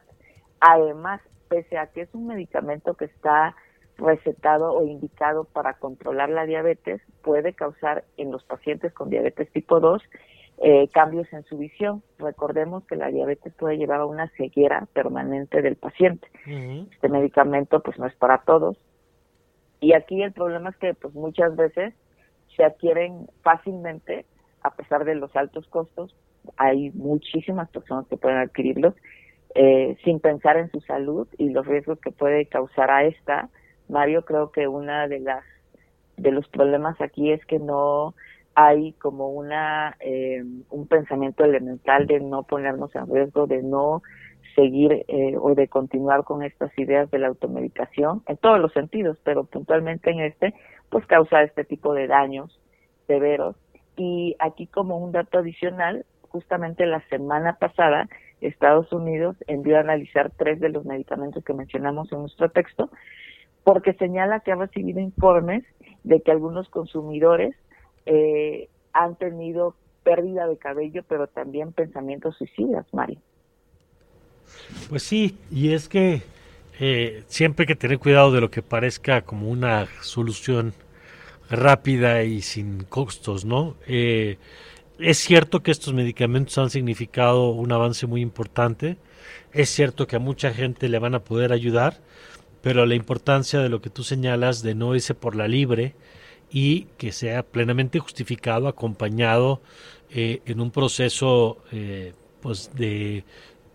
Además, 0.59 1.21
pese 1.47 1.77
a 1.77 1.87
que 1.87 2.01
es 2.01 2.13
un 2.13 2.27
medicamento 2.27 2.95
que 2.95 3.05
está 3.05 3.55
recetado 3.97 4.73
o 4.73 4.85
indicado 4.85 5.43
para 5.45 5.73
controlar 5.75 6.29
la 6.29 6.45
diabetes, 6.45 7.01
puede 7.23 7.53
causar 7.53 8.03
en 8.17 8.31
los 8.31 8.43
pacientes 8.43 8.93
con 8.93 9.09
diabetes 9.09 9.51
tipo 9.51 9.79
2 9.79 10.01
eh, 10.57 10.87
cambios 10.89 11.31
en 11.33 11.43
su 11.43 11.57
visión. 11.57 12.03
Recordemos 12.19 12.85
que 12.85 12.95
la 12.95 13.07
diabetes 13.07 13.53
puede 13.55 13.77
llevar 13.77 14.01
a 14.01 14.05
una 14.05 14.29
ceguera 14.37 14.87
permanente 14.93 15.61
del 15.61 15.75
paciente. 15.75 16.27
Este 16.45 17.09
medicamento 17.09 17.81
pues 17.81 17.97
no 17.97 18.05
es 18.05 18.15
para 18.15 18.39
todos. 18.39 18.77
Y 19.79 19.93
aquí 19.93 20.21
el 20.21 20.31
problema 20.31 20.69
es 20.69 20.75
que 20.77 20.93
pues 20.93 21.13
muchas 21.15 21.55
veces 21.55 21.93
se 22.55 22.63
adquieren 22.63 23.27
fácilmente 23.41 24.25
a 24.61 24.71
pesar 24.75 25.05
de 25.05 25.15
los 25.15 25.35
altos 25.35 25.67
costos. 25.67 26.15
Hay 26.57 26.91
muchísimas 26.91 27.69
personas 27.69 28.07
que 28.07 28.17
pueden 28.17 28.37
adquirirlos 28.37 28.93
eh, 29.55 29.97
sin 30.03 30.19
pensar 30.19 30.57
en 30.57 30.69
su 30.71 30.79
salud 30.81 31.27
y 31.37 31.49
los 31.49 31.65
riesgos 31.65 31.99
que 31.99 32.11
puede 32.11 32.45
causar 32.45 32.91
a 32.91 33.03
esta. 33.03 33.49
Mario, 33.89 34.23
creo 34.25 34.51
que 34.51 34.67
una 34.67 35.07
de 35.07 35.19
las 35.19 35.43
de 36.17 36.31
los 36.31 36.47
problemas 36.49 37.01
aquí 37.01 37.31
es 37.31 37.43
que 37.47 37.57
no 37.57 38.13
hay 38.55 38.93
como 38.93 39.29
una 39.29 39.95
eh, 39.99 40.43
un 40.69 40.87
pensamiento 40.87 41.43
elemental 41.43 42.07
de 42.07 42.19
no 42.19 42.43
ponernos 42.43 42.93
en 42.95 43.07
riesgo, 43.07 43.47
de 43.47 43.63
no 43.63 44.01
seguir 44.55 45.05
eh, 45.07 45.35
o 45.39 45.55
de 45.55 45.67
continuar 45.67 46.23
con 46.23 46.43
estas 46.43 46.77
ideas 46.77 47.09
de 47.11 47.19
la 47.19 47.27
automedicación 47.27 48.23
en 48.27 48.37
todos 48.37 48.59
los 48.59 48.73
sentidos, 48.73 49.17
pero 49.23 49.45
puntualmente 49.45 50.11
en 50.11 50.19
este, 50.21 50.53
pues 50.89 51.05
causa 51.05 51.43
este 51.43 51.63
tipo 51.63 51.93
de 51.93 52.07
daños 52.07 52.59
severos. 53.07 53.55
Y 53.95 54.35
aquí 54.39 54.67
como 54.67 54.97
un 54.97 55.11
dato 55.11 55.39
adicional, 55.39 56.05
justamente 56.29 56.85
la 56.85 57.01
semana 57.09 57.57
pasada 57.59 58.09
Estados 58.41 58.91
Unidos 58.91 59.37
envió 59.47 59.77
a 59.77 59.81
analizar 59.81 60.31
tres 60.35 60.59
de 60.59 60.69
los 60.69 60.85
medicamentos 60.85 61.43
que 61.43 61.53
mencionamos 61.53 62.11
en 62.11 62.19
nuestro 62.19 62.49
texto, 62.49 62.89
porque 63.63 63.93
señala 63.93 64.39
que 64.39 64.51
ha 64.51 64.55
recibido 64.55 64.99
informes 64.99 65.63
de 66.03 66.21
que 66.21 66.31
algunos 66.31 66.67
consumidores 66.69 67.55
eh, 68.05 68.69
han 68.93 69.15
tenido 69.15 69.75
pérdida 70.03 70.47
de 70.47 70.57
cabello, 70.57 71.03
pero 71.07 71.27
también 71.27 71.71
pensamientos 71.71 72.37
suicidas, 72.37 72.85
Mario. 72.91 73.19
Pues 74.89 75.03
sí, 75.03 75.37
y 75.51 75.73
es 75.73 75.87
que 75.87 76.23
eh, 76.79 77.23
siempre 77.27 77.63
hay 77.63 77.67
que 77.67 77.75
tener 77.75 77.99
cuidado 77.99 78.31
de 78.31 78.41
lo 78.41 78.49
que 78.49 78.61
parezca 78.61 79.21
como 79.21 79.49
una 79.49 79.87
solución 80.01 80.73
rápida 81.49 82.23
y 82.23 82.41
sin 82.41 82.83
costos, 82.83 83.45
¿no? 83.45 83.75
Eh, 83.87 84.37
es 84.99 85.17
cierto 85.17 85.63
que 85.63 85.71
estos 85.71 85.93
medicamentos 85.93 86.57
han 86.57 86.69
significado 86.69 87.49
un 87.49 87.71
avance 87.71 88.07
muy 88.07 88.21
importante, 88.21 88.97
es 89.51 89.69
cierto 89.69 90.07
que 90.07 90.15
a 90.15 90.19
mucha 90.19 90.53
gente 90.53 90.89
le 90.89 90.99
van 90.99 91.15
a 91.15 91.23
poder 91.23 91.51
ayudar, 91.51 91.99
pero 92.61 92.85
la 92.85 92.95
importancia 92.95 93.59
de 93.59 93.69
lo 93.69 93.81
que 93.81 93.89
tú 93.89 94.03
señalas 94.03 94.61
de 94.61 94.75
no 94.75 94.95
irse 94.95 95.13
por 95.13 95.35
la 95.35 95.47
libre 95.47 95.93
y 96.51 96.83
que 96.97 97.11
sea 97.11 97.43
plenamente 97.43 97.99
justificado, 97.99 98.67
acompañado 98.67 99.61
eh, 100.13 100.41
en 100.45 100.59
un 100.59 100.71
proceso 100.71 101.59
eh, 101.71 102.13
pues 102.41 102.75
de 102.75 103.23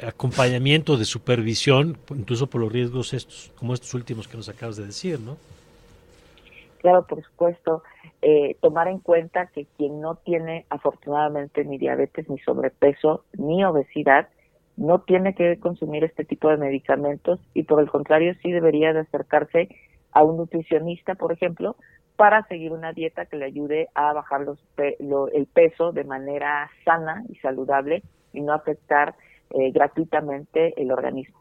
acompañamiento, 0.02 0.96
de 0.96 1.06
supervisión, 1.06 1.96
incluso 2.10 2.48
por 2.48 2.60
los 2.60 2.70
riesgos 2.70 3.14
estos, 3.14 3.50
como 3.56 3.72
estos 3.72 3.94
últimos 3.94 4.28
que 4.28 4.36
nos 4.36 4.48
acabas 4.48 4.76
de 4.76 4.86
decir, 4.86 5.18
¿no? 5.20 5.36
Claro, 6.78 7.06
por 7.06 7.22
supuesto. 7.22 7.82
Eh, 8.22 8.56
tomar 8.60 8.88
en 8.88 8.98
cuenta 8.98 9.46
que 9.46 9.66
quien 9.76 10.00
no 10.00 10.16
tiene 10.16 10.66
afortunadamente 10.68 11.64
ni 11.64 11.78
diabetes, 11.78 12.28
ni 12.28 12.38
sobrepeso, 12.38 13.24
ni 13.32 13.64
obesidad, 13.64 14.28
no 14.76 15.00
tiene 15.00 15.34
que 15.34 15.58
consumir 15.58 16.04
este 16.04 16.24
tipo 16.24 16.48
de 16.48 16.58
medicamentos 16.58 17.40
y 17.54 17.62
por 17.62 17.80
el 17.80 17.90
contrario 17.90 18.34
sí 18.42 18.52
debería 18.52 18.92
de 18.92 19.00
acercarse 19.00 19.68
a 20.12 20.22
un 20.22 20.36
nutricionista, 20.36 21.14
por 21.14 21.32
ejemplo, 21.32 21.76
para 22.16 22.42
seguir 22.48 22.72
una 22.72 22.92
dieta 22.92 23.26
que 23.26 23.36
le 23.36 23.44
ayude 23.44 23.88
a 23.94 24.12
bajar 24.12 24.40
los 24.42 24.58
el 24.78 25.46
peso 25.46 25.92
de 25.92 26.04
manera 26.04 26.70
sana 26.84 27.24
y 27.28 27.36
saludable 27.36 28.02
y 28.32 28.40
no 28.40 28.52
afectar 28.52 29.14
eh, 29.50 29.70
gratuitamente 29.70 30.74
el 30.80 30.90
organismo. 30.90 31.38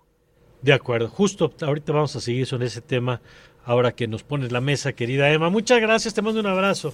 De 0.62 0.74
acuerdo, 0.74 1.08
justo 1.10 1.52
ahorita 1.62 1.94
vamos 1.94 2.16
a 2.16 2.22
seguir 2.22 2.46
sobre 2.46 2.68
ese 2.68 2.82
tema 2.82 3.22
ahora 3.66 3.92
que 3.92 4.08
nos 4.08 4.24
pones 4.24 4.52
la 4.52 4.62
mesa, 4.62 4.94
querida 4.94 5.30
Emma. 5.32 5.50
Muchas 5.50 5.80
gracias, 5.80 6.14
te 6.14 6.22
mando 6.22 6.40
un 6.40 6.48
abrazo. 6.48 6.94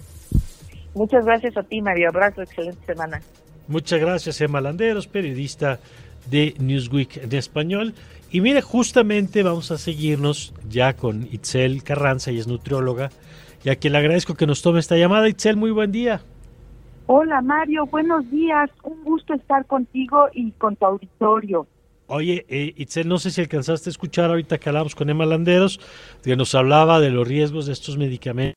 Muchas 0.93 1.25
gracias 1.25 1.55
a 1.57 1.63
ti, 1.63 1.81
Mario. 1.81 2.09
Abrazo, 2.09 2.41
excelente 2.41 2.85
semana. 2.85 3.21
Muchas 3.67 3.99
gracias, 3.99 4.41
Emma 4.41 4.59
Landeros, 4.59 5.07
periodista 5.07 5.79
de 6.29 6.53
Newsweek 6.59 7.17
en 7.17 7.33
español. 7.33 7.93
Y 8.29 8.41
mire, 8.41 8.61
justamente 8.61 9.43
vamos 9.43 9.71
a 9.71 9.77
seguirnos 9.77 10.53
ya 10.69 10.93
con 10.95 11.27
Itzel 11.31 11.83
Carranza, 11.83 12.31
y 12.31 12.39
es 12.39 12.47
nutrióloga, 12.47 13.09
y 13.63 13.69
a 13.69 13.75
quien 13.75 13.93
le 13.93 13.99
agradezco 13.99 14.35
que 14.35 14.47
nos 14.47 14.61
tome 14.61 14.79
esta 14.79 14.97
llamada. 14.97 15.29
Itzel, 15.29 15.57
muy 15.57 15.71
buen 15.71 15.91
día. 15.91 16.21
Hola 17.07 17.41
Mario, 17.41 17.85
buenos 17.87 18.29
días. 18.31 18.69
Un 18.83 19.03
gusto 19.03 19.33
estar 19.33 19.65
contigo 19.65 20.27
y 20.33 20.51
con 20.51 20.75
tu 20.75 20.85
auditorio. 20.85 21.67
Oye, 22.07 22.45
eh, 22.49 22.73
Itzel, 22.75 23.07
no 23.07 23.17
sé 23.19 23.31
si 23.31 23.41
alcanzaste 23.41 23.89
a 23.89 23.91
escuchar 23.91 24.29
ahorita 24.29 24.57
que 24.57 24.69
hablamos 24.69 24.95
con 24.95 25.09
Emma 25.09 25.25
Landeros, 25.25 25.79
que 26.23 26.35
nos 26.35 26.55
hablaba 26.55 26.99
de 26.99 27.09
los 27.09 27.27
riesgos 27.27 27.65
de 27.67 27.73
estos 27.73 27.97
medicamentos. 27.97 28.55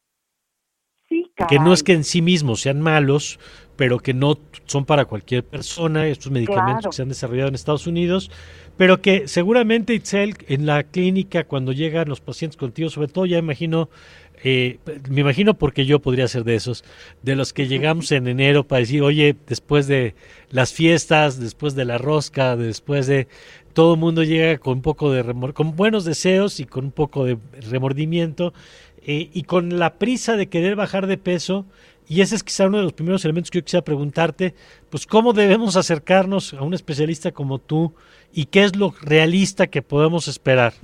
Sí, 1.09 1.31
que 1.49 1.59
no 1.59 1.73
es 1.73 1.83
que 1.83 1.93
en 1.93 2.03
sí 2.03 2.23
mismos 2.23 2.63
sean 2.63 2.81
malos, 2.81 3.39
pero 3.77 3.99
que 3.99 4.15
no 4.15 4.39
son 4.67 4.85
para 4.85 5.05
cualquier 5.05 5.45
persona, 5.45 6.07
estos 6.07 6.33
medicamentos 6.33 6.87
que 6.87 6.93
se 6.93 7.03
han 7.03 7.09
desarrollado 7.09 7.49
en 7.49 7.55
Estados 7.55 7.87
Unidos, 7.87 8.31
pero 8.77 9.01
que 9.01 9.29
seguramente, 9.29 9.95
Itzel, 9.95 10.35
en 10.49 10.67
la 10.67 10.83
clínica, 10.83 11.45
cuando 11.45 11.73
llegan 11.73 12.09
los 12.09 12.21
pacientes 12.21 12.57
contigo, 12.57 12.91
sobre 12.91 13.09
todo 13.09 13.27
ya 13.27 13.39
imagino 13.39 13.89
eh, 14.47 14.79
me 15.09 15.23
imagino 15.23 15.55
porque 15.55 15.87
yo 15.87 16.01
podría 16.01 16.29
ser 16.29 16.45
de 16.45 16.55
esos, 16.55 16.85
de 17.23 17.35
los 17.35 17.55
que 17.55 17.67
llegamos 17.67 18.13
en 18.13 18.29
enero 18.29 18.69
para 18.69 18.81
decir, 18.81 19.01
oye, 19.01 19.35
después 19.49 19.87
de 19.87 20.15
las 20.51 20.75
fiestas, 20.75 21.41
después 21.41 21.75
de 21.75 21.87
la 21.87 21.97
rosca, 21.97 22.55
después 22.55 23.07
de 23.07 23.27
todo 23.73 23.95
el 23.95 24.01
mundo 24.01 24.23
llega 24.23 24.59
con 24.59 24.75
un 24.75 24.83
poco 24.83 25.11
de 25.11 25.23
remor 25.23 25.55
con 25.55 25.75
buenos 25.77 26.05
deseos 26.05 26.61
y 26.61 26.67
con 26.67 26.85
un 26.85 26.93
poco 26.93 27.25
de 27.25 27.39
remordimiento 27.71 28.53
eh, 29.07 29.31
y 29.33 29.45
con 29.45 29.79
la 29.79 29.95
prisa 29.95 30.37
de 30.37 30.49
querer 30.49 30.77
bajar 30.77 31.07
de 31.07 31.17
peso. 31.17 31.65
Y 32.07 32.21
ese 32.21 32.37
es 32.37 32.45
quizá 32.45 32.67
uno 32.67 32.77
de 32.77 32.85
los 32.85 32.93
primeros 32.93 33.25
elementos 33.25 33.51
que 33.51 33.61
yo 33.61 33.65
quisiera 33.65 33.83
preguntarte, 33.83 34.55
pues 34.91 35.07
cómo 35.07 35.33
debemos 35.33 35.77
acercarnos 35.77 36.53
a 36.53 36.61
un 36.61 36.75
especialista 36.75 37.33
como 37.33 37.59
tú 37.59 37.95
y 38.31 38.45
qué 38.45 38.65
es 38.65 38.77
lo 38.77 38.95
realista 39.01 39.69
que 39.69 39.81
podemos 39.81 40.29
esperar. 40.29 40.75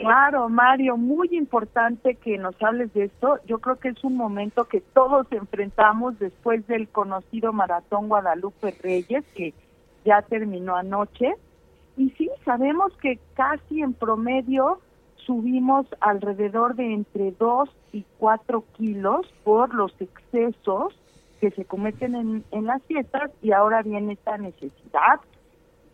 Claro, 0.00 0.48
Mario, 0.48 0.96
muy 0.96 1.28
importante 1.32 2.14
que 2.14 2.38
nos 2.38 2.54
hables 2.62 2.92
de 2.94 3.04
esto. 3.04 3.38
Yo 3.46 3.58
creo 3.58 3.76
que 3.76 3.90
es 3.90 4.02
un 4.02 4.16
momento 4.16 4.64
que 4.64 4.80
todos 4.80 5.26
enfrentamos 5.30 6.18
después 6.18 6.66
del 6.66 6.88
conocido 6.88 7.52
Maratón 7.52 8.08
Guadalupe 8.08 8.74
Reyes, 8.82 9.26
que 9.34 9.52
ya 10.06 10.22
terminó 10.22 10.74
anoche. 10.74 11.34
Y 11.98 12.08
sí, 12.12 12.30
sabemos 12.46 12.96
que 13.02 13.18
casi 13.34 13.82
en 13.82 13.92
promedio 13.92 14.80
subimos 15.16 15.86
alrededor 16.00 16.76
de 16.76 16.94
entre 16.94 17.32
2 17.32 17.68
y 17.92 18.06
4 18.18 18.64
kilos 18.78 19.26
por 19.44 19.74
los 19.74 19.92
excesos 20.00 20.98
que 21.42 21.50
se 21.50 21.66
cometen 21.66 22.14
en, 22.14 22.44
en 22.52 22.64
las 22.64 22.82
fiestas 22.84 23.30
y 23.42 23.52
ahora 23.52 23.82
viene 23.82 24.14
esta 24.14 24.38
necesidad 24.38 25.20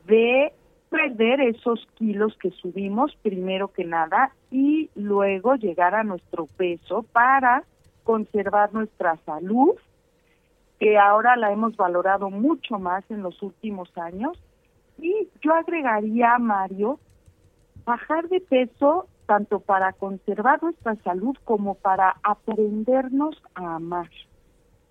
de 0.06 0.52
perder 0.96 1.40
esos 1.40 1.86
kilos 1.96 2.34
que 2.40 2.50
subimos 2.52 3.14
primero 3.22 3.68
que 3.68 3.84
nada 3.84 4.32
y 4.50 4.88
luego 4.94 5.54
llegar 5.56 5.94
a 5.94 6.04
nuestro 6.04 6.46
peso 6.46 7.04
para 7.12 7.64
conservar 8.02 8.72
nuestra 8.72 9.16
salud, 9.26 9.74
que 10.80 10.96
ahora 10.96 11.36
la 11.36 11.52
hemos 11.52 11.76
valorado 11.76 12.30
mucho 12.30 12.78
más 12.78 13.04
en 13.10 13.22
los 13.22 13.42
últimos 13.42 13.90
años. 13.98 14.38
Y 14.98 15.28
yo 15.42 15.52
agregaría, 15.54 16.38
Mario, 16.38 16.98
bajar 17.84 18.28
de 18.28 18.40
peso 18.40 19.06
tanto 19.26 19.60
para 19.60 19.92
conservar 19.92 20.62
nuestra 20.62 20.94
salud 20.96 21.36
como 21.44 21.74
para 21.74 22.16
aprendernos 22.22 23.42
a 23.54 23.76
amar. 23.76 24.08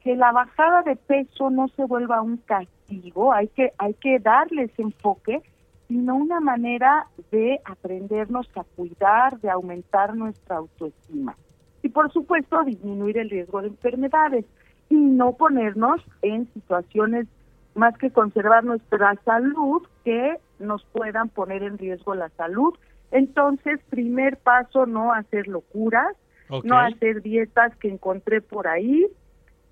Que 0.02 0.16
la 0.16 0.32
bajada 0.32 0.84
de 0.84 0.98
peso 0.98 1.50
no 1.50 1.68
se 1.70 1.86
vuelva 1.86 2.22
un 2.22 2.38
castigo, 2.38 3.34
hay 3.34 3.48
que, 3.48 3.72
hay 3.80 3.96
que 3.96 4.20
darle 4.20 4.64
ese 4.66 4.84
enfoque 4.84 5.42
sino 5.88 6.16
una 6.16 6.40
manera 6.40 7.08
de 7.32 7.60
aprendernos 7.66 8.50
a 8.56 8.64
cuidar, 8.76 9.40
de 9.40 9.50
aumentar 9.50 10.16
nuestra 10.16 10.58
autoestima. 10.58 11.36
Y 11.84 11.90
por 11.90 12.12
supuesto, 12.12 12.64
disminuir 12.64 13.18
el 13.18 13.30
riesgo 13.30 13.62
de 13.62 13.68
enfermedades 13.68 14.46
y 14.90 14.96
no 14.96 15.34
ponernos 15.34 16.02
en 16.22 16.52
situaciones 16.54 17.28
más 17.76 17.98
que 17.98 18.10
conservar 18.10 18.64
nuestra 18.64 19.16
salud 19.26 19.84
que 20.04 20.38
nos 20.60 20.84
puedan 20.86 21.30
poner 21.30 21.62
en 21.64 21.78
riesgo 21.78 22.16
la 22.16 22.30
salud. 22.30 22.74
Entonces, 23.12 23.80
primer 23.90 24.38
paso, 24.38 24.86
no 24.86 25.14
hacer 25.14 25.48
locuras, 25.48 26.16
no 26.64 26.78
hacer 26.78 27.22
dietas 27.22 27.76
que 27.78 27.90
encontré 27.90 28.42
por 28.42 28.68
ahí. 28.68 29.06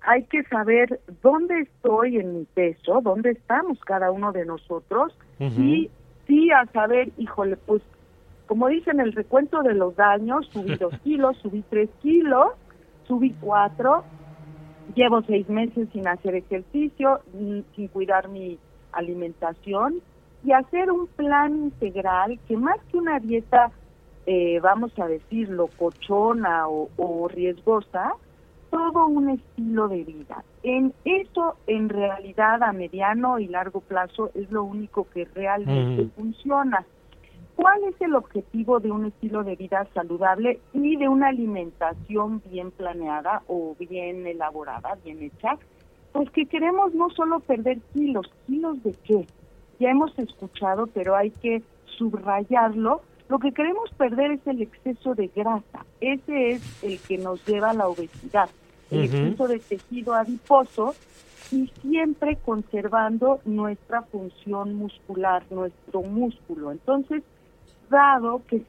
Hay 0.02 0.24
que 0.24 0.42
saber 0.44 1.00
dónde 1.22 1.60
estoy 1.62 2.18
en 2.18 2.38
mi 2.38 2.44
peso, 2.44 3.00
dónde 3.02 3.30
estamos 3.30 3.80
cada 3.80 4.10
uno 4.10 4.32
de 4.32 4.44
nosotros 4.44 5.16
y 5.38 5.90
sí 6.26 6.50
a 6.50 6.66
saber, 6.72 7.12
híjole, 7.18 7.56
pues 7.56 7.82
como 8.46 8.68
dicen 8.68 9.00
el 9.00 9.12
recuento 9.12 9.62
de 9.62 9.74
los 9.74 9.96
daños, 9.96 10.46
subí 10.52 10.76
dos 10.80 10.94
kilos, 11.02 11.36
subí 11.38 11.64
tres 11.68 11.88
kilos, 12.02 12.52
subí 13.06 13.34
cuatro, 13.40 14.04
llevo 14.94 15.22
seis 15.22 15.48
meses 15.48 15.88
sin 15.92 16.06
hacer 16.06 16.34
ejercicio, 16.34 17.20
sin 17.74 17.88
cuidar 17.88 18.28
mi 18.28 18.58
alimentación 18.92 20.00
y 20.44 20.52
hacer 20.52 20.90
un 20.90 21.06
plan 21.06 21.56
integral 21.56 22.38
que 22.46 22.56
más 22.56 22.78
que 22.90 22.98
una 22.98 23.18
dieta, 23.18 23.70
eh, 24.26 24.60
vamos 24.60 24.92
a 24.98 25.06
decirlo, 25.06 25.68
cochona 25.78 26.68
o, 26.68 26.90
o 26.96 27.28
riesgosa, 27.28 28.14
todo 28.74 29.06
un 29.06 29.30
estilo 29.30 29.86
de 29.86 30.02
vida. 30.02 30.42
En 30.64 30.92
eso, 31.04 31.54
en 31.68 31.88
realidad, 31.88 32.60
a 32.60 32.72
mediano 32.72 33.38
y 33.38 33.46
largo 33.46 33.80
plazo, 33.80 34.32
es 34.34 34.50
lo 34.50 34.64
único 34.64 35.06
que 35.14 35.26
realmente 35.26 36.08
funciona. 36.16 36.84
¿Cuál 37.54 37.84
es 37.84 38.00
el 38.00 38.16
objetivo 38.16 38.80
de 38.80 38.90
un 38.90 39.06
estilo 39.06 39.44
de 39.44 39.54
vida 39.54 39.86
saludable 39.94 40.58
y 40.72 40.96
de 40.96 41.08
una 41.08 41.28
alimentación 41.28 42.42
bien 42.50 42.72
planeada 42.72 43.42
o 43.46 43.76
bien 43.78 44.26
elaborada, 44.26 44.98
bien 45.04 45.22
hecha? 45.22 45.56
Pues 46.10 46.28
que 46.30 46.46
queremos 46.46 46.92
no 46.94 47.10
solo 47.10 47.38
perder 47.38 47.78
kilos, 47.92 48.28
kilos 48.48 48.82
de 48.82 48.92
qué. 49.04 49.24
Ya 49.78 49.90
hemos 49.90 50.18
escuchado, 50.18 50.88
pero 50.88 51.14
hay 51.14 51.30
que 51.30 51.62
subrayarlo. 51.96 53.02
Lo 53.28 53.38
que 53.38 53.52
queremos 53.52 53.88
perder 53.96 54.32
es 54.32 54.46
el 54.48 54.62
exceso 54.62 55.14
de 55.14 55.28
grasa. 55.28 55.86
Ese 56.00 56.50
es 56.50 56.82
el 56.82 56.98
que 56.98 57.18
nos 57.18 57.46
lleva 57.46 57.70
a 57.70 57.74
la 57.74 57.86
obesidad 57.86 58.50
el 58.94 59.36
de 59.36 59.58
tejido 59.58 60.14
adiposo 60.14 60.94
y 61.52 61.70
siempre 61.82 62.36
conservando 62.44 63.40
nuestra 63.44 64.02
función 64.02 64.74
muscular, 64.74 65.44
nuestro 65.50 66.02
músculo. 66.02 66.72
Entonces, 66.72 67.22
dado 67.90 68.42
que 68.46 68.62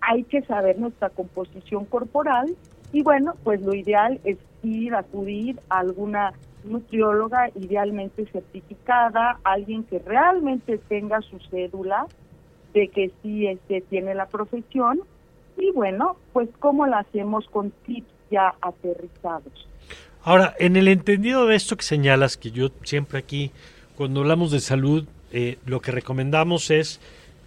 hay 0.00 0.24
que 0.24 0.42
saber 0.42 0.78
nuestra 0.78 1.10
composición 1.10 1.84
corporal, 1.84 2.54
y 2.92 3.02
bueno, 3.02 3.34
pues 3.44 3.60
lo 3.60 3.74
ideal 3.74 4.20
es 4.24 4.38
ir 4.62 4.94
a 4.94 5.00
acudir 5.00 5.60
a 5.68 5.80
alguna 5.80 6.32
nutrióloga 6.64 7.50
idealmente 7.54 8.26
certificada, 8.26 9.38
alguien 9.44 9.84
que 9.84 9.98
realmente 9.98 10.78
tenga 10.78 11.20
su 11.20 11.38
cédula 11.50 12.06
de 12.74 12.88
que 12.88 13.10
sí 13.22 13.46
este, 13.46 13.80
tiene 13.82 14.14
la 14.14 14.26
profesión, 14.26 15.00
y 15.56 15.70
bueno, 15.72 16.16
pues 16.32 16.48
cómo 16.58 16.86
la 16.86 17.00
hacemos 17.00 17.46
con 17.48 17.70
tips 17.86 18.17
ya 18.30 18.54
aterrizados. 18.60 19.52
Ahora, 20.22 20.54
en 20.58 20.76
el 20.76 20.88
entendido 20.88 21.46
de 21.46 21.56
esto 21.56 21.76
que 21.76 21.84
señalas, 21.84 22.36
que 22.36 22.50
yo 22.50 22.70
siempre 22.82 23.18
aquí, 23.18 23.50
cuando 23.96 24.20
hablamos 24.20 24.50
de 24.50 24.60
salud, 24.60 25.06
eh, 25.32 25.58
lo 25.66 25.80
que 25.80 25.92
recomendamos 25.92 26.70
es 26.70 27.00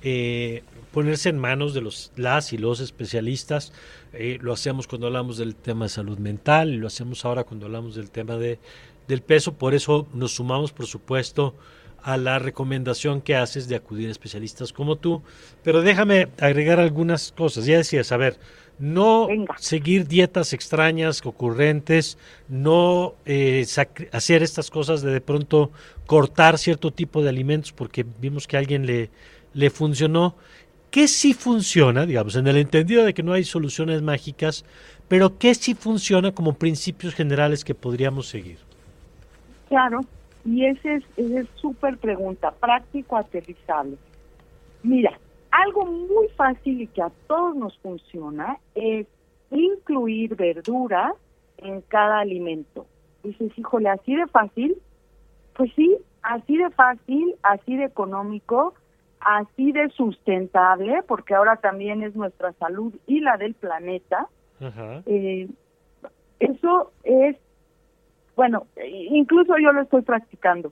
eh, 0.04 0.64
ponerse 0.92 1.30
en 1.30 1.38
manos 1.38 1.74
de 1.74 1.82
los 1.82 2.12
las 2.16 2.54
y 2.54 2.58
los 2.58 2.80
especialistas. 2.80 3.74
Eh, 4.14 4.40
lo 4.42 4.54
hacemos 4.54 4.88
cuando 4.88 5.08
hablamos 5.08 5.38
del 5.38 5.56
tema 5.56 5.86
de 5.86 5.90
salud 5.90 6.18
mental 6.18 6.70
y 6.74 6.78
lo 6.78 6.88
hacemos 6.88 7.24
ahora 7.24 7.44
cuando 7.44 7.68
hablamos 7.68 7.96
del 7.96 8.10
tema 8.10 8.36
de, 8.38 8.60
del 9.08 9.22
peso. 9.22 9.54
Por 9.54 9.74
eso 9.74 10.08
nos 10.14 10.34
sumamos, 10.34 10.72
por 10.72 10.88
supuesto, 10.88 11.56
a 12.04 12.18
la 12.18 12.40
recomendación 12.40 13.22
que 13.22 13.36
haces 13.36 13.68
de 13.68 13.76
acudir 13.76 14.10
a 14.10 14.12
especialistas 14.12 14.74
como 14.74 14.98
tú. 14.98 15.22
Pero 15.64 15.82
déjame 15.82 16.30
agregar 16.40 16.80
algunas 16.80 17.32
cosas. 17.32 17.66
Ya 17.66 17.78
decías, 17.78 18.12
a 18.12 18.18
ver, 18.18 18.38
no 18.82 19.28
seguir 19.58 20.08
dietas 20.08 20.54
extrañas, 20.54 21.24
ocurrentes, 21.24 22.18
no 22.50 23.14
eh, 23.26 23.66
hacer 24.12 24.44
estas 24.44 24.72
cosas 24.72 25.02
de 25.04 25.12
de 25.12 25.22
pronto 25.22 25.72
cortar 26.08 26.58
cierto 26.58 26.92
tipo 26.92 27.22
de 27.22 27.30
alimentos 27.30 27.72
porque 27.72 28.06
vimos 28.20 28.48
que 28.48 28.58
a 28.58 28.60
alguien 28.60 28.86
le, 28.86 29.10
le 29.54 29.70
funcionó. 29.70 30.36
¿Qué 30.90 31.08
sí 31.08 31.34
funciona, 31.34 32.06
digamos, 32.06 32.36
en 32.36 32.48
el 32.48 32.58
entendido 32.58 33.06
de 33.06 33.14
que 33.14 33.24
no 33.24 33.34
hay 33.34 33.44
soluciones 33.44 34.02
mágicas, 34.02 34.66
pero 35.08 35.38
qué 35.38 35.54
sí 35.56 35.76
funciona 35.76 36.32
como 36.34 36.54
principios 36.54 37.14
generales 37.14 37.64
que 37.64 37.76
podríamos 37.76 38.28
seguir? 38.28 38.58
Claro, 39.70 40.02
y 40.44 40.66
esa 40.66 40.96
es 40.96 41.48
súper 41.56 41.98
pregunta, 41.98 42.52
práctico 42.52 43.16
aterrizable. 43.16 43.96
Mira, 44.84 45.18
algo 45.52 45.86
muy 45.86 46.28
fácil 46.30 46.82
y 46.82 46.88
que 46.88 47.02
a 47.02 47.12
todos 47.28 47.56
nos 47.56 47.78
funciona 47.80 48.58
es 48.74 49.08
incluir 49.52 50.36
verdura 50.36 51.14
en 51.58 51.82
cada 51.82 52.20
alimento. 52.20 52.88
Dices, 53.24 53.52
híjole, 53.58 53.90
así 53.90 54.16
de 54.16 54.28
fácil. 54.28 54.78
Pues 55.56 55.72
sí, 55.76 55.98
así 56.24 56.58
de 56.58 56.70
fácil, 56.72 57.36
así 57.44 57.76
de 57.76 57.86
económico, 57.86 58.74
así 59.20 59.72
de 59.72 59.90
sustentable, 59.90 61.04
porque 61.04 61.36
ahora 61.36 61.58
también 61.58 62.02
es 62.04 62.16
nuestra 62.16 62.54
salud 62.54 62.94
y 63.06 63.20
la 63.20 63.38
del 63.38 63.54
planeta. 63.54 64.28
Eh, 65.06 65.50
eso 66.40 66.92
es, 67.04 67.36
bueno, 68.36 68.68
incluso 69.12 69.58
yo 69.58 69.72
lo 69.72 69.82
estoy 69.82 70.02
practicando. 70.02 70.72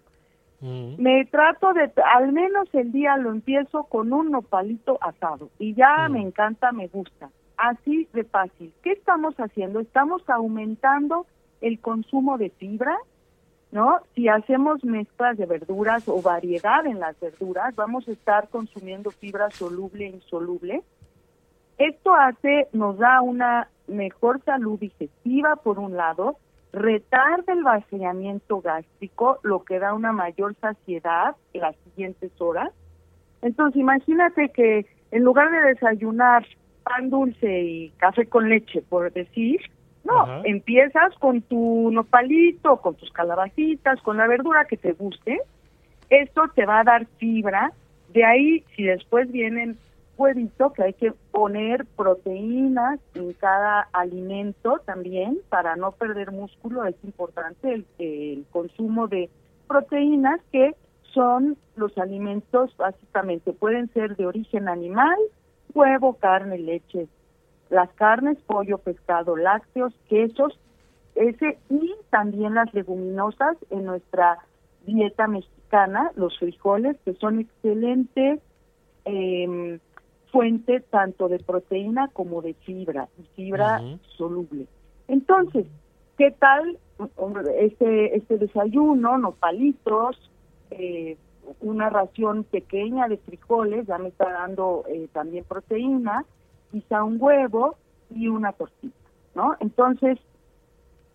Me 0.62 1.26
trato 1.26 1.72
de, 1.74 1.89
al 2.15 2.34
menos 2.34 2.67
el 2.74 2.91
día 2.91 3.15
lo 3.15 3.32
empiezo 3.32 3.86
con 3.86 4.12
un 4.12 4.32
nopalito 4.32 4.98
asado 5.02 5.50
y 5.58 5.74
ya 5.74 6.10
me 6.10 6.22
encanta, 6.22 6.72
me 6.74 6.88
gusta. 6.88 7.30
Así 7.56 8.08
de 8.13 8.26
fácil. 8.26 8.74
¿Qué 8.84 8.91
estamos 8.91 9.36
haciendo? 9.36 9.80
Estamos 9.80 10.22
aumentando 10.30 11.26
el 11.62 11.80
consumo 11.80 12.38
de 12.38 12.50
fibra, 12.50 12.98
¿no? 13.72 14.00
Si 14.15 14.28
hacemos 14.28 14.84
mezclas 14.84 15.38
de 15.38 15.45
verduras 15.45 16.08
o 16.08 16.22
variedad 16.22 16.86
en 16.86 17.00
las 17.00 17.19
verduras, 17.19 17.76
vamos 17.76 18.08
a 18.08 18.12
estar 18.12 18.50
consumiendo 18.50 19.12
fibra 19.12 19.50
soluble 19.52 20.06
e 20.06 20.10
insoluble. 20.10 20.84
Esto 21.78 22.13
hace, 22.13 22.67
nos 22.74 22.98
da 22.98 23.22
una 23.22 23.69
mejor 23.88 24.43
salud 24.43 24.80
digestiva 24.80 25.56
por 25.58 25.80
un 25.80 25.95
lado, 25.95 26.38
retarda 26.71 27.53
el 27.53 27.63
vaciamiento 27.63 28.62
gástrico, 28.62 29.39
lo 29.43 29.63
que 29.63 29.79
da 29.79 29.93
una 29.93 30.12
mayor 30.12 30.55
saciedad 30.62 31.36
en 31.53 31.62
las 31.62 31.75
siguientes 31.77 32.32
horas. 32.39 32.71
Entonces, 33.41 33.79
imagínate 33.79 34.49
que 34.49 34.86
en 35.12 35.23
lugar 35.23 35.49
de 35.51 35.73
desayunar 35.73 36.45
pan 36.84 37.10
dulce 37.10 37.62
y 37.62 37.89
café 37.97 38.27
con 38.27 38.49
leche, 38.49 38.82
por 38.82 39.12
decir, 39.12 39.60
no, 40.03 40.21
Ajá. 40.21 40.41
empiezas 40.45 41.13
con 41.19 41.41
tu 41.41 41.89
nopalito, 41.91 42.77
con 42.77 42.95
tus 42.95 43.12
calabacitas, 43.12 44.01
con 44.01 44.17
la 44.17 44.27
verdura 44.27 44.65
que 44.65 44.77
te 44.77 44.93
guste. 44.93 45.41
Esto 46.10 46.43
te 46.55 46.65
va 46.65 46.79
a 46.79 46.84
dar 46.84 47.05
fibra. 47.17 47.71
De 48.13 48.25
ahí, 48.25 48.63
si 48.75 48.84
después 48.84 49.32
vienen 49.32 49.77
huevito, 50.19 50.73
que 50.73 50.84
hay 50.84 50.93
que 50.93 51.13
poner 51.32 51.86
proteínas 51.86 52.99
en 53.15 53.34
cada 53.34 53.88
alimento 53.93 54.82
también 54.86 55.39
para 55.49 55.75
no 55.77 55.93
perder 55.93 56.32
músculo, 56.32 56.84
es 56.86 56.95
importante 57.03 57.73
el, 57.73 57.86
el 57.97 58.45
consumo 58.51 59.08
de 59.08 59.29
proteínas 59.67 60.41
que 60.51 60.75
son 61.13 61.58
los 61.75 61.97
alimentos 61.97 62.75
básicamente 62.77 63.53
pueden 63.53 63.91
ser 63.93 64.15
de 64.17 64.25
origen 64.25 64.67
animal, 64.67 65.17
huevo, 65.73 66.13
carne, 66.13 66.58
leche, 66.58 67.08
las 67.69 67.89
carnes, 67.93 68.38
pollo, 68.45 68.77
pescado, 68.79 69.38
lácteos, 69.38 69.93
quesos, 70.10 70.60
ese 71.15 71.58
y 71.69 71.93
también 72.10 72.55
las 72.55 72.73
leguminosas 72.73 73.58
en 73.69 73.86
nuestra 73.86 74.39
dieta 74.86 75.27
mexicana, 75.27 76.12
los 76.15 76.38
frijoles 76.38 76.97
que 77.05 77.13
son 77.13 77.39
excelentes 77.39 78.39
eh, 79.05 79.79
fuente 80.32 80.80
tanto 80.80 81.28
de 81.28 81.39
proteína 81.39 82.10
como 82.10 82.42
de 82.42 82.54
fibra, 82.54 83.08
y 83.18 83.24
fibra 83.36 83.82
soluble. 84.18 84.68
Entonces, 85.08 85.65
¿qué 86.18 86.32
tal 86.32 86.78
este, 87.58 88.18
este 88.18 88.38
desayuno, 88.38 89.18
nopalitos, 89.18 90.18
eh, 90.72 91.18
una 91.62 91.89
ración 91.89 92.44
pequeña 92.44 93.08
de 93.08 93.18
frijoles, 93.18 93.88
ya 93.88 93.98
me 93.98 94.10
está 94.10 94.30
dando 94.32 94.84
eh, 94.88 95.08
también 95.12 95.46
proteína, 95.46 96.26
quizá 96.72 97.04
un 97.04 97.18
huevo 97.20 97.76
y 98.13 98.28
una 98.28 98.52
tortilla, 98.52 98.94
¿no? 99.34 99.56
Entonces, 99.60 100.20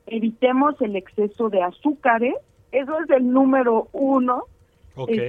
evitemos 0.07 0.81
el 0.81 0.97
exceso 0.97 1.51
de 1.51 1.63
azúcares, 1.63 2.35
eso 2.73 2.99
es 3.01 3.11
el 3.11 3.31
número 3.31 3.89
uno, 3.93 4.45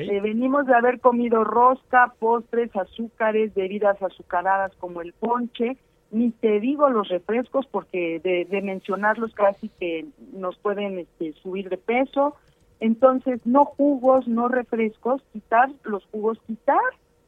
Este, 0.03 0.21
venimos 0.21 0.67
de 0.67 0.75
haber 0.75 0.99
comido 0.99 1.43
rosca, 1.43 2.13
postres, 2.19 2.75
azúcares, 2.75 3.53
bebidas 3.55 4.01
azucaradas 4.01 4.71
como 4.75 5.01
el 5.01 5.13
ponche, 5.13 5.77
ni 6.11 6.29
te 6.31 6.59
digo 6.59 6.89
los 6.89 7.09
refrescos 7.09 7.65
porque 7.71 8.19
de, 8.23 8.45
de 8.45 8.61
mencionarlos 8.61 9.33
casi 9.33 9.69
que 9.69 10.05
nos 10.33 10.55
pueden 10.57 10.99
este, 10.99 11.33
subir 11.33 11.69
de 11.69 11.77
peso. 11.77 12.35
Entonces, 12.79 13.41
no 13.45 13.65
jugos, 13.65 14.27
no 14.27 14.47
refrescos, 14.47 15.23
quitar 15.33 15.69
los 15.83 16.05
jugos, 16.11 16.37
quitar. 16.45 16.77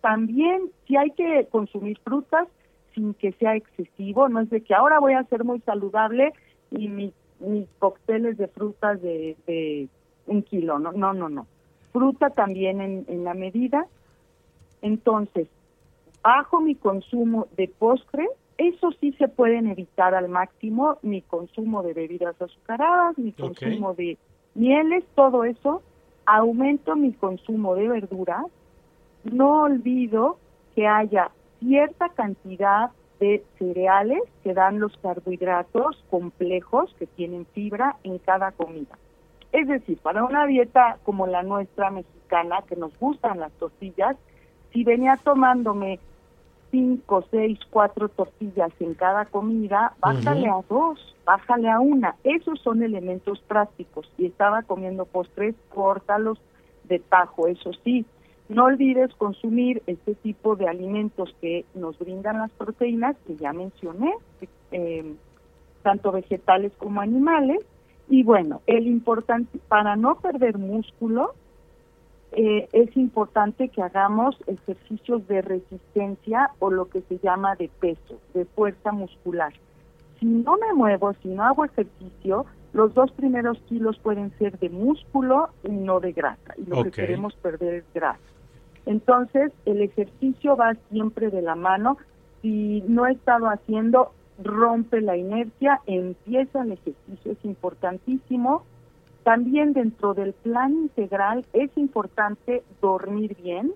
También 0.01 0.69
si 0.85 0.95
hay 0.95 1.09
que 1.11 1.47
consumir 1.49 1.97
frutas 2.03 2.47
sin 2.93 3.13
que 3.15 3.31
sea 3.33 3.55
excesivo, 3.55 4.29
no 4.29 4.41
es 4.41 4.49
de 4.51 4.61
que 4.61 4.75
ahora 4.75 4.99
voy 4.99 5.13
a 5.13 5.23
ser 5.23 5.43
muy 5.43 5.59
saludable 5.61 6.33
y 6.69 6.87
mi- 6.87 7.13
mis 7.39 7.67
cócteles 7.79 8.37
de 8.37 8.47
frutas 8.47 9.01
de, 9.01 9.35
de 9.47 9.87
un 10.27 10.43
kilo, 10.43 10.77
no, 10.79 10.91
no, 10.91 11.13
no, 11.13 11.29
no 11.29 11.47
fruta 11.97 12.29
también 12.29 12.81
en, 12.81 13.05
en 13.07 13.23
la 13.23 13.33
medida. 13.33 13.87
Entonces, 14.81 15.47
bajo 16.21 16.61
mi 16.61 16.75
consumo 16.75 17.47
de 17.57 17.67
postre, 17.67 18.27
eso 18.57 18.91
sí 18.99 19.13
se 19.13 19.27
pueden 19.27 19.67
evitar 19.67 20.13
al 20.13 20.29
máximo, 20.29 20.97
mi 21.01 21.21
consumo 21.21 21.83
de 21.83 21.93
bebidas 21.93 22.39
azucaradas, 22.41 23.17
mi 23.17 23.31
consumo 23.31 23.93
de 23.93 24.17
mieles, 24.55 25.03
todo 25.15 25.43
eso, 25.43 25.81
aumento 26.25 26.95
mi 26.95 27.13
consumo 27.13 27.75
de 27.75 27.87
verduras, 27.87 28.45
no 29.23 29.63
olvido 29.63 30.37
que 30.75 30.87
haya 30.87 31.31
cierta 31.59 32.09
cantidad 32.09 32.91
de 33.19 33.43
cereales 33.57 34.21
que 34.43 34.53
dan 34.53 34.79
los 34.79 34.95
carbohidratos 34.97 36.03
complejos 36.09 36.93
que 36.99 37.07
tienen 37.07 37.45
fibra 37.47 37.95
en 38.03 38.19
cada 38.19 38.51
comida. 38.51 38.97
Es 39.51 39.67
decir, 39.67 39.97
para 39.99 40.23
una 40.23 40.45
dieta 40.45 40.97
como 41.03 41.27
la 41.27 41.43
nuestra 41.43 41.89
mexicana, 41.89 42.63
que 42.67 42.75
nos 42.75 42.97
gustan 42.99 43.39
las 43.39 43.51
tortillas, 43.53 44.17
si 44.73 44.83
venía 44.83 45.17
tomándome 45.23 45.99
cinco, 46.71 47.23
seis, 47.31 47.59
cuatro 47.69 48.09
tortillas 48.09 48.71
en 48.79 48.93
cada 48.93 49.25
comida, 49.25 49.93
bájale 49.99 50.49
a 50.49 50.61
dos, 50.69 51.15
bájale 51.25 51.69
a 51.69 51.79
una. 51.79 52.15
Esos 52.23 52.59
son 52.61 52.83
elementos 52.83 53.39
prácticos. 53.47 54.11
Y 54.17 54.25
estaba 54.25 54.63
comiendo 54.63 55.05
postres, 55.05 55.55
córtalos 55.73 56.39
de 56.83 56.99
tajo, 56.99 57.47
eso 57.47 57.71
sí. 57.83 58.05
No 58.49 58.65
olvides 58.65 59.13
consumir 59.15 59.81
este 59.87 60.15
tipo 60.15 60.55
de 60.55 60.67
alimentos 60.67 61.35
que 61.41 61.65
nos 61.73 61.99
brindan 61.99 62.37
las 62.37 62.51
proteínas 62.51 63.15
que 63.25 63.35
ya 63.35 63.51
mencioné, 63.51 64.13
eh, 64.71 65.15
tanto 65.83 66.11
vegetales 66.11 66.71
como 66.77 67.01
animales. 67.01 67.59
Y 68.09 68.23
bueno, 68.23 68.61
el 68.67 68.87
importante, 68.87 69.59
para 69.67 69.95
no 69.95 70.15
perder 70.15 70.57
músculo, 70.57 71.33
eh, 72.31 72.67
es 72.71 72.95
importante 72.95 73.69
que 73.69 73.81
hagamos 73.81 74.37
ejercicios 74.47 75.27
de 75.27 75.41
resistencia 75.41 76.51
o 76.59 76.69
lo 76.69 76.89
que 76.89 77.01
se 77.01 77.19
llama 77.19 77.55
de 77.55 77.69
peso, 77.79 78.19
de 78.33 78.45
fuerza 78.45 78.91
muscular. 78.91 79.53
Si 80.19 80.25
no 80.25 80.57
me 80.57 80.73
muevo, 80.73 81.13
si 81.21 81.29
no 81.29 81.43
hago 81.43 81.65
ejercicio, 81.65 82.45
los 82.73 82.93
dos 82.93 83.11
primeros 83.11 83.59
kilos 83.69 83.97
pueden 83.99 84.31
ser 84.37 84.57
de 84.59 84.69
músculo 84.69 85.49
y 85.63 85.71
no 85.71 85.99
de 85.99 86.11
grasa. 86.11 86.53
Y 86.57 86.65
lo 86.69 86.83
que 86.83 86.91
queremos 86.91 87.33
perder 87.35 87.75
es 87.75 87.85
grasa. 87.93 88.19
Entonces, 88.85 89.51
el 89.65 89.81
ejercicio 89.81 90.55
va 90.55 90.75
siempre 90.89 91.29
de 91.29 91.41
la 91.41 91.55
mano. 91.55 91.97
Si 92.41 92.83
no 92.87 93.05
he 93.05 93.11
estado 93.11 93.47
haciendo, 93.47 94.11
rompe 94.43 95.01
la 95.01 95.17
inercia, 95.17 95.81
empieza 95.85 96.61
el 96.61 96.73
ejercicio, 96.73 97.31
es 97.31 97.45
importantísimo. 97.45 98.63
También 99.23 99.73
dentro 99.73 100.13
del 100.13 100.33
plan 100.33 100.71
integral 100.73 101.45
es 101.53 101.69
importante 101.75 102.63
dormir 102.81 103.35
bien, 103.41 103.73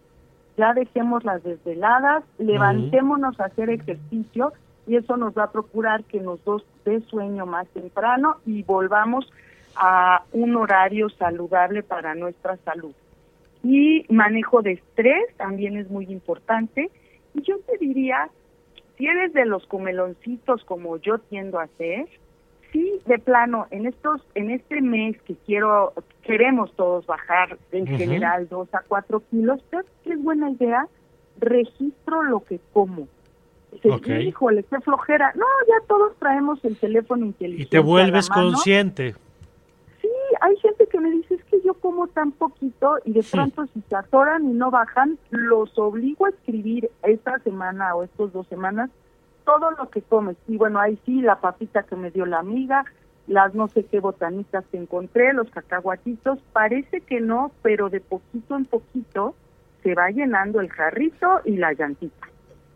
ya 0.58 0.74
dejemos 0.74 1.24
las 1.24 1.44
desveladas, 1.44 2.24
levantémonos 2.38 3.40
a 3.40 3.46
hacer 3.46 3.70
ejercicio 3.70 4.54
y 4.88 4.96
eso 4.96 5.18
nos 5.18 5.34
va 5.38 5.46
a 5.46 5.52
procurar 5.52 6.04
que 6.04 6.20
nos 6.20 6.44
dos 6.44 6.66
dé 6.86 7.02
sueño 7.02 7.46
más 7.46 7.68
temprano 7.70 8.38
y 8.46 8.64
volvamos 8.64 9.32
a 9.76 10.24
un 10.34 10.56
horario 10.56 11.10
saludable 11.10 11.84
para 11.84 12.16
nuestra 12.16 12.58
salud. 12.58 12.94
Y 13.64 14.06
manejo 14.10 14.62
de 14.62 14.74
estrés 14.74 15.36
también 15.38 15.78
es 15.78 15.90
muy 15.90 16.06
importante. 16.06 16.90
Y 17.34 17.42
yo 17.42 17.58
te 17.60 17.78
diría, 17.78 18.30
si 19.02 19.08
eres 19.08 19.34
de 19.34 19.46
los 19.48 19.66
comeloncitos 19.66 20.64
como 20.66 20.98
yo 20.98 21.18
tiendo 21.18 21.58
a 21.60 21.66
ser, 21.80 22.06
sí, 22.72 23.00
de 23.08 23.18
plano, 23.18 23.66
en 23.72 23.88
estos, 23.88 24.22
en 24.36 24.52
este 24.52 24.80
mes 24.80 25.20
que 25.24 25.34
quiero, 25.44 25.94
queremos 26.22 26.72
todos 26.76 27.08
bajar 27.08 27.58
en 27.72 27.88
general 27.88 28.48
dos 28.48 28.72
a 28.76 28.84
cuatro 28.88 29.24
kilos, 29.32 29.60
¿sabes 29.72 29.88
qué 30.04 30.14
es 30.14 30.22
buena 30.22 30.52
idea? 30.52 30.86
Registro 31.40 32.22
lo 32.22 32.42
que 32.42 32.60
como. 32.74 33.08
Dices, 33.72 34.22
híjole, 34.22 34.64
qué 34.70 34.80
flojera. 34.82 35.34
No, 35.36 35.46
ya 35.68 35.84
todos 35.88 36.16
traemos 36.20 36.64
el 36.64 36.78
teléfono 36.78 37.26
Y 37.26 37.30
inteligente. 37.30 37.72
te 37.72 37.78
a 37.78 37.80
la 37.80 37.86
vuelves 37.88 38.30
mano. 38.30 38.52
consciente. 38.52 39.16
Sí, 40.00 40.10
hay 40.42 40.56
gente 40.58 40.86
que 40.86 41.00
me 41.00 41.10
dice, 41.10 41.31
yo 41.72 41.80
como 41.80 42.08
tan 42.08 42.32
poquito 42.32 42.98
y 43.06 43.14
de 43.14 43.24
pronto 43.24 43.66
si 43.68 43.82
se 43.82 43.96
atoran 43.96 44.46
y 44.46 44.54
no 44.54 44.72
bajan, 44.72 45.18
los 45.30 45.78
obligo 45.78 46.26
a 46.26 46.30
escribir 46.30 46.90
esta 47.04 47.40
semana 47.40 47.96
o 47.96 48.04
estas 48.04 48.34
dos 48.34 48.48
semanas 48.48 48.90
todo 49.46 49.72
lo 49.72 49.90
que 49.90 50.02
comes. 50.02 50.38
Y 50.48 50.58
bueno, 50.58 50.80
ahí 50.80 51.00
sí, 51.06 51.22
la 51.22 51.40
papita 51.40 51.84
que 51.84 51.96
me 51.96 52.12
dio 52.12 52.26
la 52.26 52.40
amiga, 52.40 52.86
las 53.28 53.54
no 53.54 53.68
sé 53.68 53.86
qué 53.86 54.00
botanitas 54.00 54.66
que 54.72 54.78
encontré, 54.78 55.34
los 55.34 55.50
cacahuatitos, 55.50 56.40
parece 56.54 57.02
que 57.02 57.22
no, 57.22 57.52
pero 57.62 57.90
de 57.90 58.02
poquito 58.02 58.56
en 58.56 58.66
poquito 58.66 59.36
se 59.84 59.96
va 59.96 60.10
llenando 60.10 60.62
el 60.62 60.70
jarrito 60.70 61.42
y 61.46 61.58
la 61.58 61.74
llantita. 61.74 62.31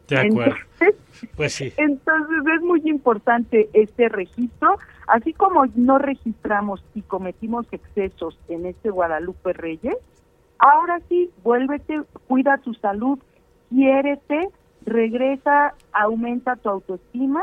De 0.07 0.17
acuerdo. 0.17 0.55
Entonces, 0.79 1.29
Pues 1.35 1.53
sí. 1.53 1.73
entonces 1.77 2.37
es 2.55 2.61
muy 2.61 2.81
importante 2.85 3.69
este 3.73 4.09
registro, 4.09 4.77
así 5.07 5.33
como 5.33 5.65
no 5.75 5.97
registramos 5.97 6.83
y 6.93 7.01
cometimos 7.01 7.65
excesos 7.71 8.37
en 8.49 8.65
este 8.65 8.89
Guadalupe 8.89 9.53
Reyes, 9.53 9.97
ahora 10.59 10.99
sí, 11.09 11.31
vuélvete, 11.43 12.01
cuida 12.27 12.57
tu 12.57 12.73
salud, 12.75 13.19
quiérete, 13.69 14.49
regresa, 14.85 15.73
aumenta 15.93 16.55
tu 16.57 16.69
autoestima 16.69 17.41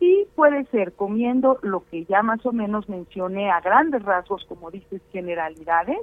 y 0.00 0.26
puede 0.34 0.64
ser 0.66 0.92
comiendo 0.94 1.58
lo 1.62 1.84
que 1.88 2.04
ya 2.06 2.22
más 2.22 2.44
o 2.44 2.52
menos 2.52 2.88
mencioné 2.88 3.50
a 3.50 3.60
grandes 3.60 4.02
rasgos, 4.02 4.44
como 4.46 4.70
dices, 4.70 5.00
generalidades, 5.12 5.98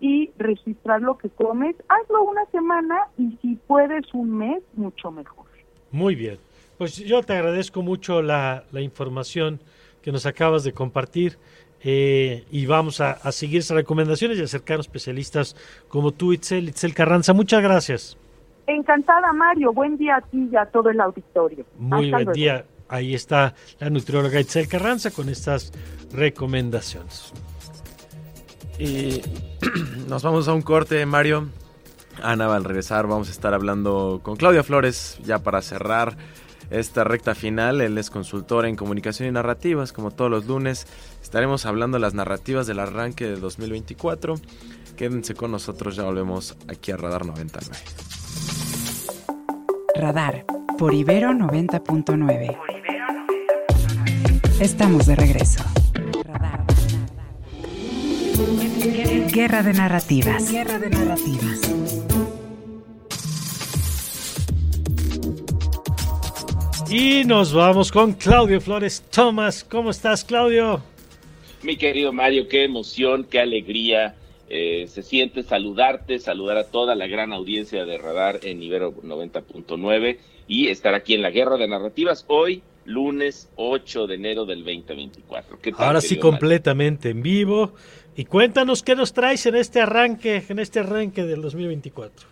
y 0.00 0.30
registrar 0.38 1.00
lo 1.00 1.16
que 1.18 1.30
comes, 1.30 1.76
hazlo 1.88 2.22
una 2.24 2.44
semana 2.46 2.96
y 3.18 3.36
si 3.40 3.56
puedes 3.66 4.12
un 4.12 4.38
mes, 4.38 4.62
mucho 4.74 5.10
mejor. 5.10 5.46
Muy 5.90 6.14
bien. 6.14 6.38
Pues 6.78 6.96
yo 6.96 7.22
te 7.22 7.34
agradezco 7.34 7.82
mucho 7.82 8.20
la, 8.20 8.64
la 8.72 8.80
información 8.80 9.60
que 10.02 10.12
nos 10.12 10.26
acabas 10.26 10.64
de 10.64 10.72
compartir. 10.72 11.38
Eh, 11.86 12.44
y 12.50 12.64
vamos 12.64 13.02
a, 13.02 13.12
a, 13.12 13.30
seguir 13.30 13.58
esas 13.58 13.76
recomendaciones 13.76 14.38
y 14.38 14.42
acercarnos 14.42 14.86
especialistas 14.86 15.54
como 15.88 16.12
tú, 16.12 16.32
Itzel, 16.32 16.70
Itzel 16.70 16.94
Carranza. 16.94 17.34
Muchas 17.34 17.62
gracias. 17.62 18.16
Encantada, 18.66 19.32
Mario. 19.32 19.72
Buen 19.72 19.98
día 19.98 20.16
a 20.16 20.20
ti 20.22 20.48
y 20.50 20.56
a 20.56 20.64
todo 20.66 20.88
el 20.88 21.00
auditorio. 21.00 21.66
Muy 21.78 22.10
buen 22.10 22.32
día. 22.32 22.64
Ahí 22.88 23.14
está 23.14 23.54
la 23.80 23.90
nutrióloga 23.90 24.40
Itzel 24.40 24.68
Carranza 24.68 25.10
con 25.10 25.28
estas 25.28 25.72
recomendaciones. 26.12 27.32
Y 28.78 29.22
nos 30.08 30.22
vamos 30.22 30.48
a 30.48 30.52
un 30.52 30.62
corte, 30.62 31.04
Mario. 31.06 31.48
Ana, 32.22 32.54
al 32.54 32.64
regresar 32.64 33.06
vamos 33.06 33.28
a 33.28 33.32
estar 33.32 33.54
hablando 33.54 34.20
con 34.22 34.36
Claudia 34.36 34.62
Flores 34.62 35.18
ya 35.24 35.40
para 35.40 35.62
cerrar 35.62 36.16
esta 36.70 37.04
recta 37.04 37.34
final. 37.34 37.80
Él 37.80 37.98
es 37.98 38.10
consultor 38.10 38.66
en 38.66 38.76
comunicación 38.76 39.28
y 39.28 39.32
narrativas, 39.32 39.92
como 39.92 40.10
todos 40.10 40.30
los 40.30 40.46
lunes. 40.46 40.86
Estaremos 41.22 41.66
hablando 41.66 41.96
de 41.96 42.02
las 42.02 42.14
narrativas 42.14 42.66
del 42.66 42.78
arranque 42.78 43.26
de 43.26 43.36
2024. 43.36 44.36
Quédense 44.96 45.34
con 45.34 45.50
nosotros, 45.50 45.96
ya 45.96 46.04
volvemos 46.04 46.56
aquí 46.68 46.92
a 46.92 46.96
Radar 46.96 47.26
99. 47.26 47.76
Radar 49.96 50.44
por 50.78 50.94
Ibero 50.94 51.30
90.9. 51.30 52.58
Estamos 54.60 55.06
de 55.06 55.16
regreso. 55.16 55.64
Radar. 58.34 59.32
Guerra 59.32 59.62
de 59.62 59.72
narrativas. 59.72 60.52
Guerra 60.52 60.78
de 60.78 60.90
narrativas. 60.90 61.60
Y 66.90 67.24
nos 67.24 67.52
vamos 67.52 67.90
con 67.90 68.12
Claudio 68.12 68.60
Flores 68.60 69.02
Tomás. 69.10 69.64
¿Cómo 69.64 69.90
estás, 69.90 70.24
Claudio? 70.24 70.82
Mi 71.62 71.76
querido 71.76 72.12
Mario, 72.12 72.46
qué 72.48 72.64
emoción, 72.64 73.24
qué 73.24 73.40
alegría. 73.40 74.14
Eh, 74.48 74.86
se 74.88 75.02
siente 75.02 75.42
saludarte, 75.42 76.18
saludar 76.18 76.58
a 76.58 76.64
toda 76.64 76.94
la 76.94 77.06
gran 77.06 77.32
audiencia 77.32 77.84
de 77.86 77.98
Radar 77.98 78.40
en 78.42 78.62
Ibero 78.62 78.92
90.9 78.94 80.18
y 80.46 80.68
estar 80.68 80.94
aquí 80.94 81.14
en 81.14 81.22
la 81.22 81.30
Guerra 81.30 81.56
de 81.56 81.66
Narrativas 81.66 82.24
hoy, 82.28 82.62
lunes 82.84 83.48
8 83.56 84.06
de 84.06 84.14
enero 84.14 84.44
del 84.44 84.64
2024. 84.64 85.58
¿Qué 85.60 85.72
tal, 85.72 85.86
Ahora 85.86 86.00
sí, 86.00 86.18
completamente 86.18 87.10
en 87.10 87.22
vivo. 87.22 87.72
Y 88.16 88.26
cuéntanos 88.26 88.82
qué 88.82 88.94
nos 88.94 89.12
traes 89.12 89.44
en 89.46 89.56
este 89.56 89.80
arranque, 89.80 90.44
en 90.48 90.58
este 90.58 90.80
arranque 90.80 91.24
del 91.24 91.42
2024. 91.42 92.28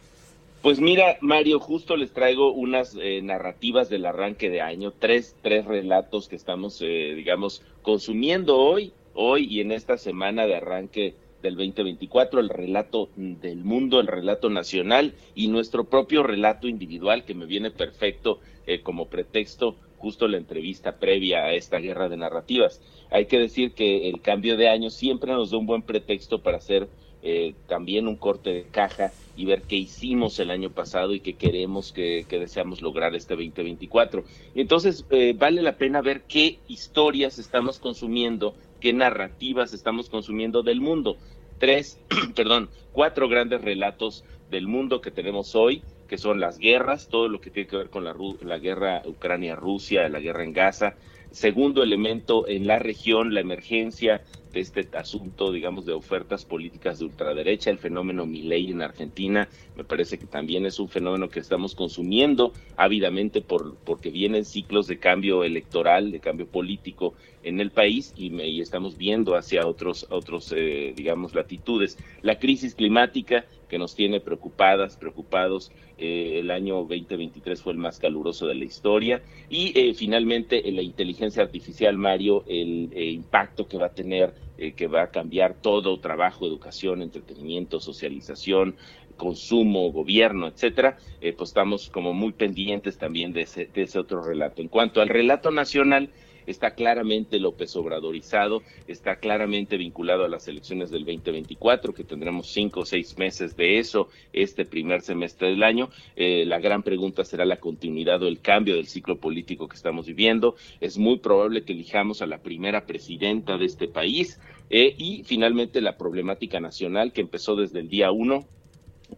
Pues 0.62 0.78
mira, 0.78 1.16
Mario, 1.20 1.58
justo 1.58 1.96
les 1.96 2.12
traigo 2.12 2.52
unas 2.52 2.96
eh, 3.00 3.20
narrativas 3.20 3.88
del 3.88 4.06
arranque 4.06 4.48
de 4.48 4.60
año, 4.60 4.92
tres, 4.96 5.34
tres 5.42 5.64
relatos 5.64 6.28
que 6.28 6.36
estamos, 6.36 6.80
eh, 6.82 7.14
digamos, 7.16 7.62
consumiendo 7.82 8.58
hoy, 8.58 8.92
hoy 9.14 9.48
y 9.50 9.60
en 9.60 9.72
esta 9.72 9.98
semana 9.98 10.46
de 10.46 10.54
arranque 10.54 11.16
del 11.42 11.56
2024, 11.56 12.40
el 12.40 12.48
relato 12.48 13.08
del 13.16 13.64
mundo, 13.64 14.00
el 14.00 14.06
relato 14.06 14.48
nacional 14.48 15.14
y 15.34 15.48
nuestro 15.48 15.84
propio 15.84 16.22
relato 16.22 16.68
individual 16.68 17.24
que 17.24 17.34
me 17.34 17.46
viene 17.46 17.70
perfecto 17.70 18.40
eh, 18.66 18.80
como 18.80 19.06
pretexto 19.06 19.76
justo 19.98 20.26
la 20.26 20.36
entrevista 20.36 20.96
previa 20.96 21.44
a 21.44 21.52
esta 21.52 21.78
guerra 21.78 22.08
de 22.08 22.16
narrativas. 22.16 22.80
Hay 23.10 23.26
que 23.26 23.38
decir 23.38 23.72
que 23.72 24.08
el 24.08 24.20
cambio 24.20 24.56
de 24.56 24.68
año 24.68 24.90
siempre 24.90 25.32
nos 25.32 25.52
da 25.52 25.58
un 25.58 25.66
buen 25.66 25.82
pretexto 25.82 26.42
para 26.42 26.56
hacer 26.56 26.88
eh, 27.22 27.54
también 27.68 28.08
un 28.08 28.16
corte 28.16 28.50
de 28.50 28.64
caja 28.64 29.12
y 29.36 29.44
ver 29.44 29.62
qué 29.62 29.76
hicimos 29.76 30.40
el 30.40 30.50
año 30.50 30.70
pasado 30.70 31.14
y 31.14 31.20
qué 31.20 31.34
queremos, 31.34 31.92
que, 31.92 32.26
deseamos 32.28 32.82
lograr 32.82 33.14
este 33.14 33.34
2024. 33.34 34.24
Entonces, 34.56 35.06
eh, 35.10 35.34
vale 35.38 35.62
la 35.62 35.76
pena 35.76 36.02
ver 36.02 36.22
qué 36.22 36.58
historias 36.66 37.38
estamos 37.38 37.78
consumiendo, 37.78 38.54
qué 38.82 38.92
narrativas 38.92 39.72
estamos 39.72 40.10
consumiendo 40.10 40.64
del 40.64 40.80
mundo. 40.80 41.16
Tres, 41.58 42.00
perdón, 42.34 42.68
cuatro 42.90 43.28
grandes 43.28 43.62
relatos 43.62 44.24
del 44.50 44.66
mundo 44.66 45.00
que 45.00 45.12
tenemos 45.12 45.54
hoy, 45.54 45.82
que 46.08 46.18
son 46.18 46.40
las 46.40 46.58
guerras, 46.58 47.08
todo 47.08 47.28
lo 47.28 47.40
que 47.40 47.50
tiene 47.50 47.68
que 47.68 47.76
ver 47.76 47.90
con 47.90 48.02
la, 48.02 48.14
la 48.42 48.58
guerra 48.58 49.02
Ucrania-Rusia, 49.06 50.08
la 50.08 50.18
guerra 50.18 50.42
en 50.42 50.52
Gaza. 50.52 50.96
Segundo 51.30 51.84
elemento, 51.84 52.48
en 52.48 52.66
la 52.66 52.80
región, 52.80 53.32
la 53.32 53.40
emergencia 53.40 54.22
este 54.60 54.88
asunto, 54.96 55.52
digamos, 55.52 55.86
de 55.86 55.92
ofertas 55.92 56.44
políticas 56.44 56.98
de 56.98 57.06
ultraderecha, 57.06 57.70
el 57.70 57.78
fenómeno 57.78 58.26
Milei 58.26 58.70
en 58.70 58.82
Argentina, 58.82 59.48
me 59.76 59.84
parece 59.84 60.18
que 60.18 60.26
también 60.26 60.66
es 60.66 60.78
un 60.78 60.88
fenómeno 60.88 61.28
que 61.28 61.40
estamos 61.40 61.74
consumiendo 61.74 62.52
ávidamente 62.76 63.40
por, 63.40 63.76
porque 63.76 64.10
vienen 64.10 64.44
ciclos 64.44 64.86
de 64.86 64.98
cambio 64.98 65.44
electoral, 65.44 66.10
de 66.10 66.20
cambio 66.20 66.46
político 66.46 67.14
en 67.42 67.60
el 67.60 67.70
país 67.70 68.12
y, 68.16 68.30
me, 68.30 68.48
y 68.48 68.60
estamos 68.60 68.96
viendo 68.96 69.34
hacia 69.34 69.66
otros, 69.66 70.06
otros 70.10 70.52
eh, 70.56 70.92
digamos, 70.96 71.34
latitudes. 71.34 71.98
La 72.22 72.38
crisis 72.38 72.74
climática 72.74 73.44
que 73.68 73.78
nos 73.78 73.94
tiene 73.94 74.20
preocupadas, 74.20 74.96
preocupados. 74.96 75.72
Eh, 75.98 76.40
el 76.40 76.50
año 76.50 76.76
2023 76.84 77.62
fue 77.62 77.72
el 77.72 77.78
más 77.78 77.98
caluroso 77.98 78.46
de 78.46 78.54
la 78.54 78.64
historia. 78.64 79.22
Y 79.48 79.72
eh, 79.78 79.94
finalmente, 79.94 80.62
la 80.70 80.82
inteligencia 80.82 81.42
artificial, 81.42 81.96
Mario, 81.96 82.44
el 82.46 82.92
impacto 82.92 83.66
que 83.66 83.78
va 83.78 83.86
a 83.86 83.94
tener, 83.94 84.34
que 84.76 84.86
va 84.86 85.02
a 85.02 85.10
cambiar 85.10 85.54
todo, 85.54 85.98
trabajo, 85.98 86.46
educación, 86.46 87.02
entretenimiento, 87.02 87.80
socialización, 87.80 88.76
consumo, 89.16 89.90
gobierno, 89.92 90.48
etcétera, 90.48 90.96
pues 91.20 91.50
estamos 91.50 91.90
como 91.90 92.12
muy 92.12 92.32
pendientes 92.32 92.98
también 92.98 93.32
de 93.32 93.42
ese 93.42 93.98
otro 93.98 94.22
relato. 94.22 94.62
En 94.62 94.68
cuanto 94.68 95.00
al 95.00 95.08
relato 95.08 95.50
nacional, 95.50 96.10
está 96.46 96.74
claramente 96.74 97.38
López 97.38 97.74
Obradorizado, 97.76 98.62
está 98.86 99.16
claramente 99.16 99.76
vinculado 99.76 100.24
a 100.24 100.28
las 100.28 100.48
elecciones 100.48 100.90
del 100.90 101.04
2024, 101.04 101.94
que 101.94 102.04
tendremos 102.04 102.48
cinco 102.48 102.80
o 102.80 102.84
seis 102.84 103.16
meses 103.18 103.56
de 103.56 103.78
eso 103.78 104.08
este 104.32 104.64
primer 104.64 105.02
semestre 105.02 105.48
del 105.48 105.62
año. 105.62 105.90
Eh, 106.16 106.44
la 106.46 106.60
gran 106.60 106.82
pregunta 106.82 107.24
será 107.24 107.44
la 107.44 107.58
continuidad 107.58 108.22
o 108.22 108.28
el 108.28 108.40
cambio 108.40 108.76
del 108.76 108.86
ciclo 108.86 109.16
político 109.16 109.68
que 109.68 109.76
estamos 109.76 110.06
viviendo. 110.06 110.56
Es 110.80 110.98
muy 110.98 111.18
probable 111.18 111.64
que 111.64 111.72
elijamos 111.72 112.22
a 112.22 112.26
la 112.26 112.38
primera 112.38 112.86
presidenta 112.86 113.58
de 113.58 113.66
este 113.66 113.88
país. 113.88 114.40
Eh, 114.70 114.94
y 114.96 115.22
finalmente 115.24 115.82
la 115.82 115.98
problemática 115.98 116.58
nacional 116.58 117.12
que 117.12 117.20
empezó 117.20 117.56
desde 117.56 117.80
el 117.80 117.88
día 117.88 118.10
uno 118.10 118.46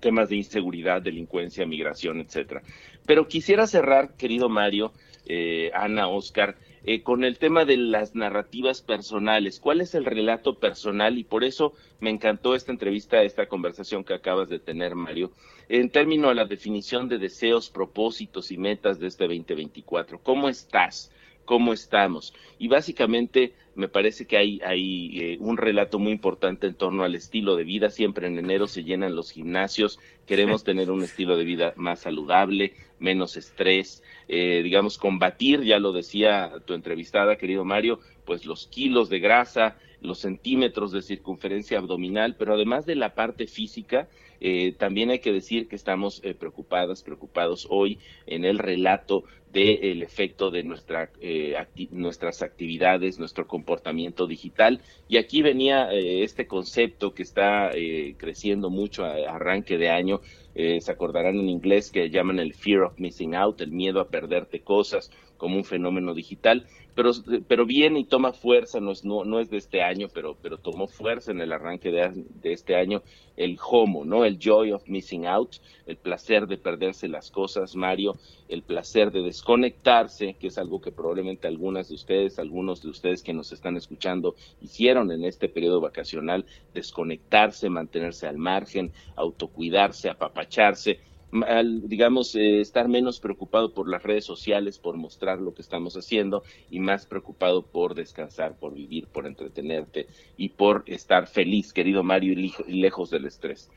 temas 0.01 0.29
de 0.29 0.37
inseguridad, 0.37 1.03
delincuencia, 1.03 1.67
migración, 1.67 2.21
etcétera. 2.21 2.63
Pero 3.07 3.29
quisiera 3.29 3.67
cerrar, 3.67 4.17
querido 4.17 4.49
Mario, 4.49 4.93
eh, 5.27 5.71
Ana, 5.75 6.09
Oscar, 6.09 6.57
eh, 6.87 7.03
con 7.03 7.25
el 7.25 7.39
tema 7.39 7.65
de 7.65 7.79
las 7.79 8.15
narrativas 8.15 8.83
personales. 8.83 9.59
¿Cuál 9.59 9.81
es 9.81 9.95
el 9.95 10.05
relato 10.05 10.59
personal? 10.59 11.19
Y 11.19 11.25
por 11.25 11.43
eso 11.43 11.73
me 12.01 12.11
encantó 12.11 12.55
esta 12.55 12.73
entrevista, 12.73 13.23
esta 13.23 13.47
conversación 13.47 14.05
que 14.05 14.13
acabas 14.13 14.51
de 14.51 14.59
tener, 14.59 14.95
Mario, 14.95 15.33
en 15.69 15.89
términos 15.89 16.31
de 16.31 16.35
la 16.35 16.45
definición 16.45 17.09
de 17.09 17.19
deseos, 17.19 17.71
propósitos 17.71 18.51
y 18.51 18.59
metas 18.59 18.99
de 18.99 19.07
este 19.07 19.25
2024. 19.25 20.19
¿Cómo 20.23 20.49
estás? 20.51 21.11
¿Cómo 21.47 21.73
estamos? 21.73 22.35
Y 22.59 22.69
básicamente 22.69 23.55
me 23.75 23.89
parece 23.89 24.27
que 24.27 24.37
hay, 24.37 24.61
hay 24.65 25.21
eh, 25.21 25.37
un 25.41 25.57
relato 25.57 25.99
muy 25.99 26.13
importante 26.13 26.67
en 26.67 26.75
torno 26.75 27.03
al 27.03 27.15
estilo 27.15 27.57
de 27.57 27.65
vida. 27.65 27.91
Siempre 27.91 28.27
en 28.27 28.39
enero 28.39 28.67
se 28.67 28.85
llenan 28.85 29.17
los 29.17 29.31
gimnasios. 29.31 29.99
Queremos 30.27 30.65
tener 30.65 30.91
un 30.91 31.03
estilo 31.03 31.37
de 31.37 31.45
vida 31.45 31.75
más 31.77 32.01
saludable, 32.01 32.75
menos 33.05 33.37
estrés, 33.37 34.03
eh, 34.27 34.63
digamos, 34.65 34.99
combatir, 34.99 35.63
ya 35.63 35.79
lo 35.79 35.93
decía 35.93 36.53
tu 36.65 36.75
entrevistada, 36.75 37.37
querido 37.37 37.65
Mario, 37.65 38.01
pues 38.25 38.47
los 38.47 38.67
kilos 38.67 39.09
de 39.09 39.21
grasa, 39.21 39.77
los 40.01 40.19
centímetros 40.19 40.93
de 40.93 41.03
circunferencia 41.03 41.79
abdominal, 41.79 42.35
pero 42.37 42.55
además 42.55 42.87
de 42.87 42.97
la 42.97 43.15
parte 43.15 43.47
física, 43.47 44.09
eh, 44.41 44.75
también 44.77 45.11
hay 45.11 45.21
que 45.21 45.33
decir 45.33 45.69
que 45.69 45.77
estamos 45.77 46.21
eh, 46.23 46.35
preocupadas, 46.35 47.03
preocupados 47.03 47.67
hoy 47.71 47.99
en 48.27 48.45
el 48.45 48.59
relato 48.59 49.25
del 49.51 50.03
efecto 50.03 50.51
de 50.51 50.65
nuestra, 50.65 51.11
eh, 51.21 51.57
nuestras 51.93 52.43
actividades, 52.43 53.19
nuestro 53.19 53.47
comportamiento 53.47 54.27
digital. 54.27 54.81
Y 55.09 55.17
aquí 55.17 55.41
venía 55.41 55.91
este 55.93 56.47
concepto 56.47 57.15
que 57.15 57.23
está 57.23 57.71
creciendo 58.17 58.69
mucho 58.69 59.05
a, 59.05 59.15
arranque 59.35 59.79
de 59.79 59.91
año. 59.91 60.21
Se 60.55 60.91
acordarán 60.93 61.37
en 61.37 61.49
inglés 61.49 61.91
que 61.91 62.11
llaman 62.11 62.39
el 62.39 62.55
fear 62.55 62.83
of 62.83 62.99
missing 62.99 63.35
out, 63.35 63.61
el 63.61 63.73
miedo 63.73 64.01
a 64.01 64.09
perderte 64.09 64.61
cosas 64.61 65.11
como 65.37 65.57
un 65.57 65.65
fenómeno 65.65 66.15
digital 66.15 66.67
pero, 66.95 67.11
pero 67.49 67.67
viene 67.67 68.01
y 68.01 68.05
toma 68.05 68.33
fuerza, 68.33 68.81
no 68.81 68.93
es, 68.93 69.05
no, 69.05 69.25
no 69.25 69.41
es 69.41 69.51
de 69.51 69.57
este 69.57 69.83
año, 69.83 70.09
pero, 70.13 70.37
pero 70.41 70.59
tomó 70.59 70.87
fuerza 70.87 71.33
en 71.33 71.41
el 71.41 71.53
arranque 71.53 71.91
de, 71.91 72.25
de, 72.41 72.53
este 72.53 72.77
año 72.77 73.03
el 73.37 73.59
homo, 73.69 74.05
¿no? 74.05 74.25
El 74.25 74.39
joy 74.39 74.71
of 74.73 74.87
missing 74.87 75.27
out, 75.27 75.57
el 75.87 75.97
placer 75.97 76.47
de 76.47 76.57
perderse 76.57 77.09
las 77.09 77.31
cosas, 77.31 77.75
Mario, 77.75 78.17
el 78.49 78.63
placer 78.63 79.11
de 79.11 79.23
desconectarse, 79.23 80.35
que 80.35 80.47
es 80.47 80.59
algo 80.59 80.81
que 80.81 80.93
probablemente 80.93 81.49
algunas 81.49 81.89
de 81.89 81.97
ustedes, 81.97 82.39
algunos 82.39 82.83
de 82.83 82.91
ustedes 82.91 83.23
que 83.23 83.33
nos 83.33 83.53
están 83.53 83.77
escuchando 83.77 84.37
hicieron 84.61 85.11
en 85.11 85.25
este 85.25 85.49
periodo 85.49 85.81
vacacional, 85.81 86.47
desconectarse, 86.73 87.69
mantenerse 87.71 88.29
al 88.29 88.39
margen, 88.39 88.93
autocuidarse, 89.17 90.11
apapacharse, 90.11 91.01
al, 91.47 91.89
digamos, 91.89 92.35
eh, 92.35 92.61
estar 92.61 92.89
menos 92.89 93.21
preocupado 93.21 93.73
por 93.73 93.89
las 93.89 94.03
redes 94.03 94.25
sociales, 94.25 94.79
por 94.79 94.97
mostrar 94.97 95.41
lo 95.41 95.55
que 95.55 95.63
estamos 95.63 95.97
haciendo 95.97 96.45
y 96.71 96.81
más 96.81 97.07
preocupado 97.07 97.63
por 97.63 97.95
descansar, 97.95 98.57
por 98.57 98.75
vivir, 98.75 99.07
por 99.09 99.27
entretenerte 99.27 100.07
y 100.37 100.51
por 100.51 100.85
estar 100.87 101.27
feliz, 101.27 101.73
querido 101.73 102.03
Mario, 102.03 102.33
y, 102.33 102.53
lejos 102.69 103.11
del 103.11 103.27
estrés. 103.27 103.71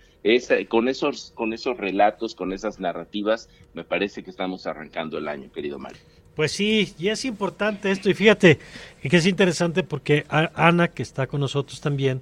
con, 0.70 0.88
esos, 0.88 1.32
con 1.36 1.54
esos 1.54 1.78
relatos, 1.78 2.36
con 2.36 2.54
esas 2.54 2.80
narrativas, 2.80 3.50
me 3.74 3.84
parece 3.84 4.24
que 4.24 4.30
estamos 4.30 4.68
arrancando 4.68 5.18
el 5.18 5.28
año, 5.28 5.52
querido 5.52 5.80
Mario. 5.80 6.02
Pues 6.36 6.52
sí, 6.52 6.94
y 7.00 7.08
es 7.08 7.26
importante 7.26 7.90
esto, 7.90 8.12
y 8.12 8.14
fíjate 8.14 8.60
que 9.02 9.18
es 9.18 9.26
interesante 9.26 9.82
porque 9.82 10.24
Ana, 10.30 10.90
que 10.90 11.02
está 11.02 11.26
con 11.26 11.40
nosotros 11.40 11.82
también, 11.82 12.22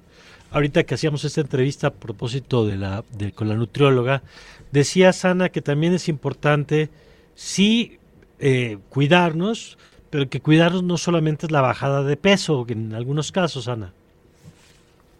ahorita 0.50 0.84
que 0.84 0.94
hacíamos 0.94 1.24
esta 1.24 1.40
entrevista 1.40 1.88
a 1.88 1.90
propósito 1.94 2.66
de 2.66 2.76
la, 2.76 3.04
de, 3.16 3.32
con 3.32 3.48
la 3.48 3.54
nutrióloga, 3.54 4.22
decía 4.72 5.12
Ana 5.22 5.48
que 5.48 5.62
también 5.62 5.94
es 5.94 6.08
importante, 6.08 6.90
sí, 7.34 7.98
eh, 8.38 8.78
cuidarnos, 8.88 9.78
pero 10.10 10.28
que 10.28 10.40
cuidarnos 10.40 10.82
no 10.82 10.96
solamente 10.96 11.46
es 11.46 11.52
la 11.52 11.60
bajada 11.60 12.02
de 12.02 12.16
peso, 12.16 12.64
en 12.68 12.94
algunos 12.94 13.32
casos, 13.32 13.68
Ana. 13.68 13.92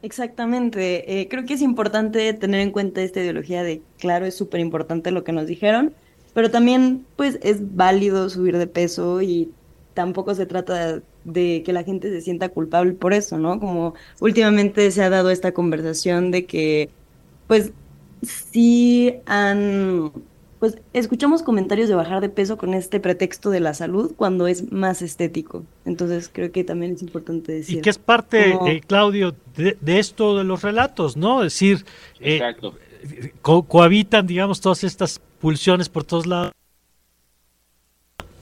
Exactamente, 0.02 1.20
eh, 1.20 1.28
creo 1.28 1.44
que 1.44 1.54
es 1.54 1.62
importante 1.62 2.32
tener 2.34 2.60
en 2.60 2.70
cuenta 2.70 3.02
esta 3.02 3.20
ideología 3.20 3.62
de, 3.62 3.82
claro, 3.98 4.26
es 4.26 4.36
súper 4.36 4.60
importante 4.60 5.10
lo 5.10 5.24
que 5.24 5.32
nos 5.32 5.46
dijeron, 5.46 5.94
pero 6.34 6.50
también 6.50 7.04
pues 7.16 7.38
es 7.42 7.74
válido 7.74 8.28
subir 8.28 8.58
de 8.58 8.66
peso 8.66 9.22
y 9.22 9.50
tampoco 9.96 10.34
se 10.34 10.44
trata 10.44 11.00
de 11.24 11.62
que 11.64 11.72
la 11.72 11.82
gente 11.82 12.10
se 12.10 12.20
sienta 12.20 12.50
culpable 12.50 12.92
por 12.92 13.14
eso, 13.14 13.38
¿no? 13.38 13.58
Como 13.58 13.94
últimamente 14.20 14.90
se 14.90 15.02
ha 15.02 15.08
dado 15.08 15.30
esta 15.30 15.52
conversación 15.52 16.30
de 16.30 16.44
que 16.44 16.90
pues 17.46 17.72
sí 18.22 19.14
han 19.24 20.12
pues 20.58 20.78
escuchamos 20.92 21.42
comentarios 21.42 21.88
de 21.88 21.94
bajar 21.94 22.20
de 22.20 22.28
peso 22.28 22.58
con 22.58 22.74
este 22.74 23.00
pretexto 23.00 23.50
de 23.50 23.60
la 23.60 23.72
salud 23.72 24.12
cuando 24.16 24.46
es 24.46 24.70
más 24.70 25.00
estético. 25.00 25.64
Entonces 25.86 26.30
creo 26.32 26.52
que 26.52 26.62
también 26.62 26.94
es 26.94 27.02
importante 27.02 27.52
decir. 27.52 27.78
Y 27.78 27.80
que 27.80 27.90
es 27.90 27.98
parte, 27.98 28.54
eh, 28.66 28.80
Claudio, 28.86 29.34
de, 29.56 29.98
esto 29.98 30.36
de 30.36 30.44
los 30.44 30.62
relatos, 30.62 31.16
¿no? 31.16 31.42
Es 31.42 31.54
decir, 31.54 31.84
eh, 32.20 32.40
cohabitan, 33.42 34.26
digamos, 34.26 34.60
todas 34.60 34.84
estas 34.84 35.20
pulsiones 35.40 35.88
por 35.88 36.04
todos 36.04 36.26
lados. 36.26 36.52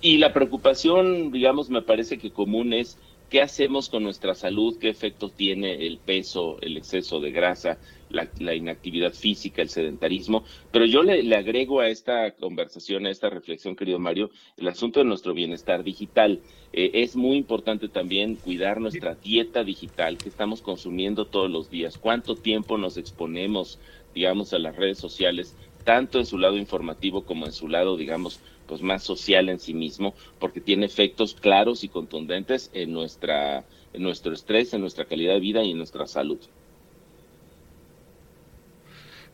Y 0.04 0.18
la 0.18 0.34
preocupación, 0.34 1.32
digamos, 1.32 1.70
me 1.70 1.80
parece 1.80 2.18
que 2.18 2.30
común 2.30 2.74
es 2.74 2.98
qué 3.30 3.40
hacemos 3.40 3.88
con 3.88 4.02
nuestra 4.02 4.34
salud, 4.34 4.76
qué 4.78 4.90
efectos 4.90 5.32
tiene 5.32 5.86
el 5.86 5.96
peso, 5.96 6.58
el 6.60 6.76
exceso 6.76 7.20
de 7.20 7.30
grasa, 7.30 7.78
la, 8.10 8.54
inactividad 8.54 9.14
física, 9.14 9.62
el 9.62 9.70
sedentarismo. 9.70 10.44
Pero 10.70 10.84
yo 10.84 11.02
le, 11.02 11.34
agrego 11.34 11.80
a 11.80 11.88
esta 11.88 12.32
conversación, 12.32 13.06
a 13.06 13.10
esta 13.10 13.30
reflexión, 13.30 13.76
querido 13.76 13.98
Mario, 13.98 14.28
el 14.58 14.68
asunto 14.68 15.00
de 15.00 15.06
nuestro 15.06 15.32
bienestar 15.32 15.82
digital. 15.82 16.42
Eh, 16.74 16.90
es 16.92 17.16
muy 17.16 17.38
importante 17.38 17.88
también 17.88 18.34
cuidar 18.34 18.82
nuestra 18.82 19.14
dieta 19.14 19.64
digital 19.64 20.18
que 20.18 20.28
estamos 20.28 20.60
consumiendo 20.60 21.28
todos 21.28 21.50
los 21.50 21.70
días, 21.70 21.96
cuánto 21.96 22.36
tiempo 22.36 22.76
nos 22.76 22.98
exponemos, 22.98 23.78
digamos, 24.14 24.52
a 24.52 24.58
las 24.58 24.76
redes 24.76 24.98
sociales 24.98 25.56
tanto 25.84 26.18
en 26.18 26.26
su 26.26 26.38
lado 26.38 26.56
informativo 26.56 27.24
como 27.24 27.46
en 27.46 27.52
su 27.52 27.68
lado, 27.68 27.96
digamos, 27.96 28.40
pues 28.66 28.82
más 28.82 29.02
social 29.02 29.48
en 29.48 29.60
sí 29.60 29.74
mismo, 29.74 30.14
porque 30.38 30.60
tiene 30.60 30.86
efectos 30.86 31.34
claros 31.34 31.84
y 31.84 31.88
contundentes 31.88 32.70
en 32.72 32.92
nuestra 32.92 33.64
en 33.92 34.02
nuestro 34.02 34.32
estrés, 34.32 34.74
en 34.74 34.80
nuestra 34.80 35.04
calidad 35.04 35.34
de 35.34 35.40
vida 35.40 35.62
y 35.62 35.70
en 35.70 35.78
nuestra 35.78 36.06
salud. 36.06 36.38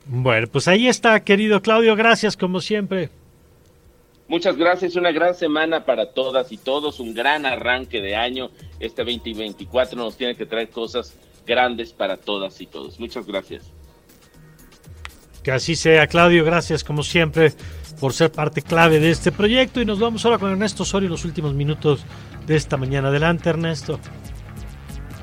Bueno, 0.05 0.47
pues 0.49 0.68
ahí 0.68 0.87
está, 0.87 1.24
querido 1.24 1.62
Claudio, 1.62 1.97
gracias 1.97 2.37
como 2.37 2.61
siempre. 2.61 3.11
Muchas 4.28 4.57
gracias, 4.57 4.95
una 4.97 5.11
gran 5.11 5.35
semana 5.35 5.85
para 5.85 6.12
todas 6.12 6.53
y 6.53 6.57
todos, 6.57 7.01
un 7.01 7.14
gran 7.14 7.47
arranque 7.47 8.01
de 8.01 8.14
año. 8.14 8.51
Este 8.78 9.03
2024 9.03 9.99
nos 9.99 10.16
tiene 10.16 10.37
que 10.37 10.47
traer 10.47 10.68
cosas 10.70 11.16
grandes 11.47 11.93
para 11.93 12.16
todas 12.16 12.61
y 12.61 12.66
todos. 12.66 13.01
Muchas 13.01 13.26
gracias. 13.26 13.72
Que 15.43 15.53
así 15.53 15.74
sea, 15.74 16.07
Claudio. 16.07 16.45
Gracias, 16.45 16.84
como 16.84 17.03
siempre, 17.03 17.53
por 17.99 18.12
ser 18.12 18.30
parte 18.30 18.62
clave 18.62 19.01
de 19.01 19.11
este 19.11 19.32
proyecto. 19.32 19.80
Y 19.80 19.84
nos 19.84 19.99
vamos 19.99 20.24
ahora 20.24 20.38
con 20.38 20.51
Ernesto 20.51 20.82
Osorio 20.82 21.09
los 21.09 21.24
últimos 21.24 21.55
minutos 21.55 22.05
de 22.47 22.57
esta 22.57 22.76
mañana. 22.76 23.09
Adelante, 23.09 23.49
Ernesto. 23.49 23.99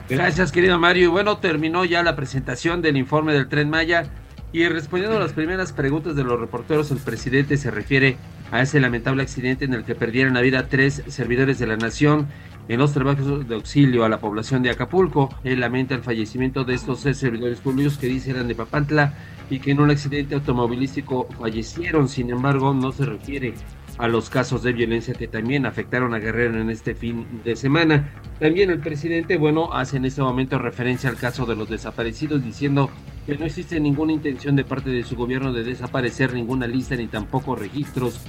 Gracias, 0.09 0.51
querido 0.51 0.79
Mario. 0.79 1.11
bueno, 1.11 1.37
terminó 1.37 1.83
ya 1.83 2.01
la 2.01 2.15
presentación 2.15 2.81
del 2.81 2.97
informe 2.97 3.33
del 3.33 3.49
Tren 3.49 3.69
Maya. 3.69 4.05
Y 4.53 4.65
respondiendo 4.69 5.17
a 5.17 5.19
las 5.19 5.33
primeras 5.33 5.73
preguntas 5.73 6.15
de 6.15 6.23
los 6.23 6.39
reporteros, 6.39 6.89
el 6.91 6.99
presidente 6.99 7.57
se 7.57 7.69
refiere 7.69 8.17
a 8.49 8.61
ese 8.61 8.79
lamentable 8.79 9.21
accidente 9.21 9.65
en 9.65 9.73
el 9.73 9.83
que 9.83 9.93
perdieron 9.93 10.33
la 10.33 10.41
vida 10.41 10.67
tres 10.69 11.03
servidores 11.07 11.59
de 11.59 11.67
la 11.67 11.75
nación 11.75 12.27
en 12.69 12.79
los 12.79 12.93
trabajos 12.93 13.47
de 13.47 13.55
auxilio 13.55 14.05
a 14.05 14.09
la 14.09 14.19
población 14.19 14.63
de 14.63 14.69
Acapulco. 14.69 15.29
Él 15.43 15.59
lamenta 15.59 15.95
el 15.95 16.01
fallecimiento 16.01 16.63
de 16.63 16.75
estos 16.75 17.01
seis 17.01 17.17
servidores 17.17 17.59
públicos 17.59 17.97
que 17.97 18.07
dice 18.07 18.31
eran 18.31 18.47
de 18.47 18.55
Papantla 18.55 19.13
y 19.49 19.59
que 19.59 19.71
en 19.71 19.79
un 19.79 19.91
accidente 19.91 20.35
automovilístico 20.35 21.27
fallecieron. 21.39 22.07
Sin 22.07 22.29
embargo, 22.29 22.73
no 22.73 22.91
se 22.91 23.05
refiere 23.05 23.53
a 23.97 24.07
los 24.07 24.29
casos 24.29 24.61
de 24.63 24.73
violencia 24.73 25.13
que 25.13 25.27
también 25.27 25.65
afectaron 25.65 26.13
a 26.13 26.19
Guerrero 26.19 26.61
en 26.61 26.69
este 26.69 26.93
fin 26.93 27.25
de 27.43 27.55
semana. 27.55 28.11
También 28.39 28.69
el 28.69 28.79
presidente, 28.79 29.37
bueno, 29.37 29.73
hace 29.73 29.97
en 29.97 30.05
este 30.05 30.21
momento 30.21 30.59
referencia 30.59 31.09
al 31.09 31.17
caso 31.17 31.45
de 31.45 31.55
los 31.55 31.69
desaparecidos, 31.69 32.43
diciendo 32.43 32.89
que 33.25 33.37
no 33.37 33.45
existe 33.45 33.79
ninguna 33.79 34.13
intención 34.13 34.55
de 34.55 34.63
parte 34.63 34.89
de 34.89 35.03
su 35.03 35.15
gobierno 35.15 35.51
de 35.51 35.63
desaparecer 35.63 36.33
ninguna 36.33 36.67
lista 36.67 36.95
ni 36.95 37.07
tampoco 37.07 37.55
registros, 37.55 38.21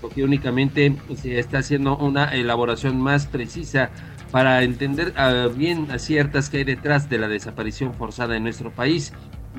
porque 0.00 0.22
únicamente 0.22 0.94
se 1.16 1.38
está 1.38 1.58
haciendo 1.58 1.96
una 1.96 2.26
elaboración 2.26 3.00
más 3.00 3.26
precisa 3.26 3.90
para 4.30 4.62
entender 4.62 5.12
ah, 5.16 5.48
bien 5.54 5.90
a 5.90 5.98
ciertas 5.98 6.50
que 6.50 6.58
hay 6.58 6.64
detrás 6.64 7.08
de 7.10 7.18
la 7.18 7.28
desaparición 7.28 7.94
forzada 7.94 8.36
en 8.36 8.44
nuestro 8.44 8.70
país 8.70 9.12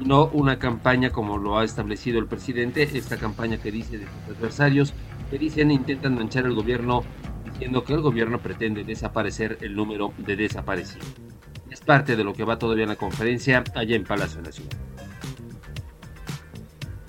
no 0.05 0.27
una 0.27 0.59
campaña 0.59 1.11
como 1.11 1.37
lo 1.37 1.57
ha 1.57 1.63
establecido 1.63 2.19
el 2.19 2.27
presidente, 2.27 2.83
esta 2.83 3.17
campaña 3.17 3.57
que 3.57 3.71
dice 3.71 3.97
de 3.97 4.05
sus 4.05 4.37
adversarios, 4.37 4.93
que 5.29 5.37
dicen 5.37 5.71
intentan 5.71 6.15
manchar 6.15 6.45
el 6.45 6.55
gobierno 6.55 7.03
diciendo 7.51 7.83
que 7.83 7.93
el 7.93 8.01
gobierno 8.01 8.39
pretende 8.39 8.83
desaparecer 8.83 9.57
el 9.61 9.75
número 9.75 10.13
de 10.17 10.35
desaparecidos. 10.35 11.07
Es 11.69 11.81
parte 11.81 12.15
de 12.15 12.23
lo 12.23 12.33
que 12.33 12.43
va 12.43 12.57
todavía 12.57 12.83
en 12.83 12.89
la 12.89 12.95
conferencia 12.95 13.63
allá 13.75 13.95
en 13.95 14.03
Palacio 14.03 14.41
Nacional. 14.41 14.77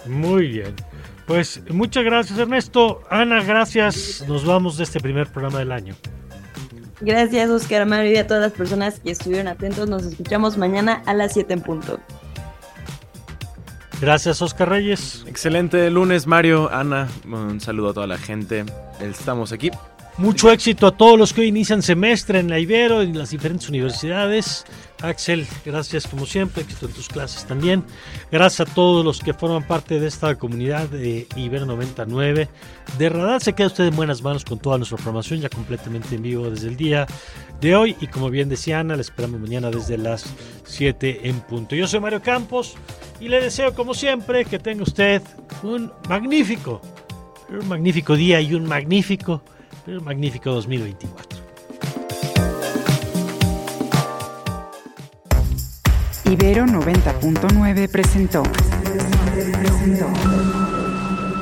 Muy 0.06 0.48
bien. 0.48 0.74
Pues 1.26 1.62
muchas 1.70 2.04
gracias 2.04 2.38
Ernesto. 2.38 3.02
Ana, 3.08 3.42
gracias. 3.42 4.24
Nos 4.26 4.44
vamos 4.44 4.76
de 4.76 4.84
este 4.84 5.00
primer 5.00 5.28
programa 5.28 5.60
del 5.60 5.72
año. 5.72 5.94
Gracias 7.00 7.48
Oscar 7.48 7.86
Mario 7.86 8.12
y 8.12 8.16
a 8.16 8.26
todas 8.26 8.42
las 8.42 8.52
personas 8.52 9.00
que 9.00 9.12
estuvieron 9.12 9.48
atentos. 9.48 9.88
Nos 9.88 10.04
escuchamos 10.04 10.58
mañana 10.58 11.02
a 11.06 11.14
las 11.14 11.32
7 11.32 11.54
en 11.54 11.60
punto. 11.62 12.00
Gracias, 14.00 14.40
Oscar 14.40 14.70
Reyes. 14.70 15.24
Excelente 15.26 15.90
lunes, 15.90 16.26
Mario, 16.26 16.70
Ana. 16.72 17.08
Un 17.26 17.60
saludo 17.60 17.90
a 17.90 17.94
toda 17.94 18.06
la 18.06 18.18
gente. 18.18 18.64
Estamos 19.00 19.52
aquí. 19.52 19.70
Mucho 20.18 20.52
éxito 20.52 20.86
a 20.86 20.96
todos 20.96 21.18
los 21.18 21.32
que 21.32 21.40
hoy 21.40 21.48
inician 21.48 21.82
semestre 21.82 22.40
en 22.40 22.50
la 22.50 22.58
Ibero, 22.58 23.00
en 23.00 23.16
las 23.16 23.30
diferentes 23.30 23.68
universidades. 23.68 24.64
Axel, 25.00 25.46
gracias 25.64 26.06
como 26.06 26.26
siempre, 26.26 26.62
éxito 26.62 26.86
en 26.86 26.92
tus 26.92 27.08
clases 27.08 27.46
también. 27.46 27.84
Gracias 28.30 28.68
a 28.68 28.74
todos 28.74 29.02
los 29.02 29.20
que 29.20 29.32
forman 29.32 29.66
parte 29.66 29.98
de 29.98 30.06
esta 30.06 30.34
comunidad 30.34 30.88
de 30.88 31.26
Ibero 31.36 31.64
99. 31.64 32.48
De 32.98 33.08
Radar 33.08 33.40
se 33.40 33.54
queda 33.54 33.68
usted 33.68 33.84
en 33.84 33.96
buenas 33.96 34.22
manos 34.22 34.44
con 34.44 34.58
toda 34.58 34.76
nuestra 34.76 34.98
programación, 34.98 35.40
ya 35.40 35.48
completamente 35.48 36.16
en 36.16 36.22
vivo 36.22 36.50
desde 36.50 36.68
el 36.68 36.76
día 36.76 37.06
de 37.60 37.74
hoy. 37.74 37.96
Y 38.00 38.06
como 38.08 38.28
bien 38.28 38.50
decía 38.50 38.80
Ana, 38.80 38.96
la 38.96 39.02
esperamos 39.02 39.40
mañana 39.40 39.70
desde 39.70 39.96
las 39.96 40.26
7 40.64 41.28
en 41.28 41.40
punto. 41.40 41.74
Yo 41.74 41.86
soy 41.86 42.00
Mario 42.00 42.20
Campos 42.20 42.74
y 43.20 43.28
le 43.28 43.40
deseo 43.40 43.74
como 43.74 43.94
siempre 43.94 44.44
que 44.44 44.58
tenga 44.58 44.82
usted 44.82 45.22
un 45.62 45.90
magnífico, 46.08 46.82
un 47.48 47.68
magnífico 47.68 48.16
día 48.16 48.40
y 48.40 48.54
un 48.54 48.66
magnífico, 48.66 49.42
magnífico 50.02 50.50
2024. 50.50 51.40
Ibero 56.26 56.64
90.9 56.66 57.90
presentó 57.90 58.42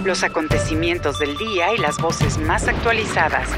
los 0.05 0.22
acontecimientos 0.22 1.18
del 1.18 1.36
día 1.36 1.74
y 1.74 1.78
las 1.78 1.99
voces 1.99 2.39
más 2.39 2.66
actualizadas. 2.66 3.49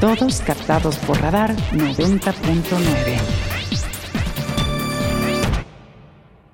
Todos 0.00 0.40
captados 0.40 0.96
por 0.98 1.20
Radar 1.20 1.56
90.9. 1.72 3.47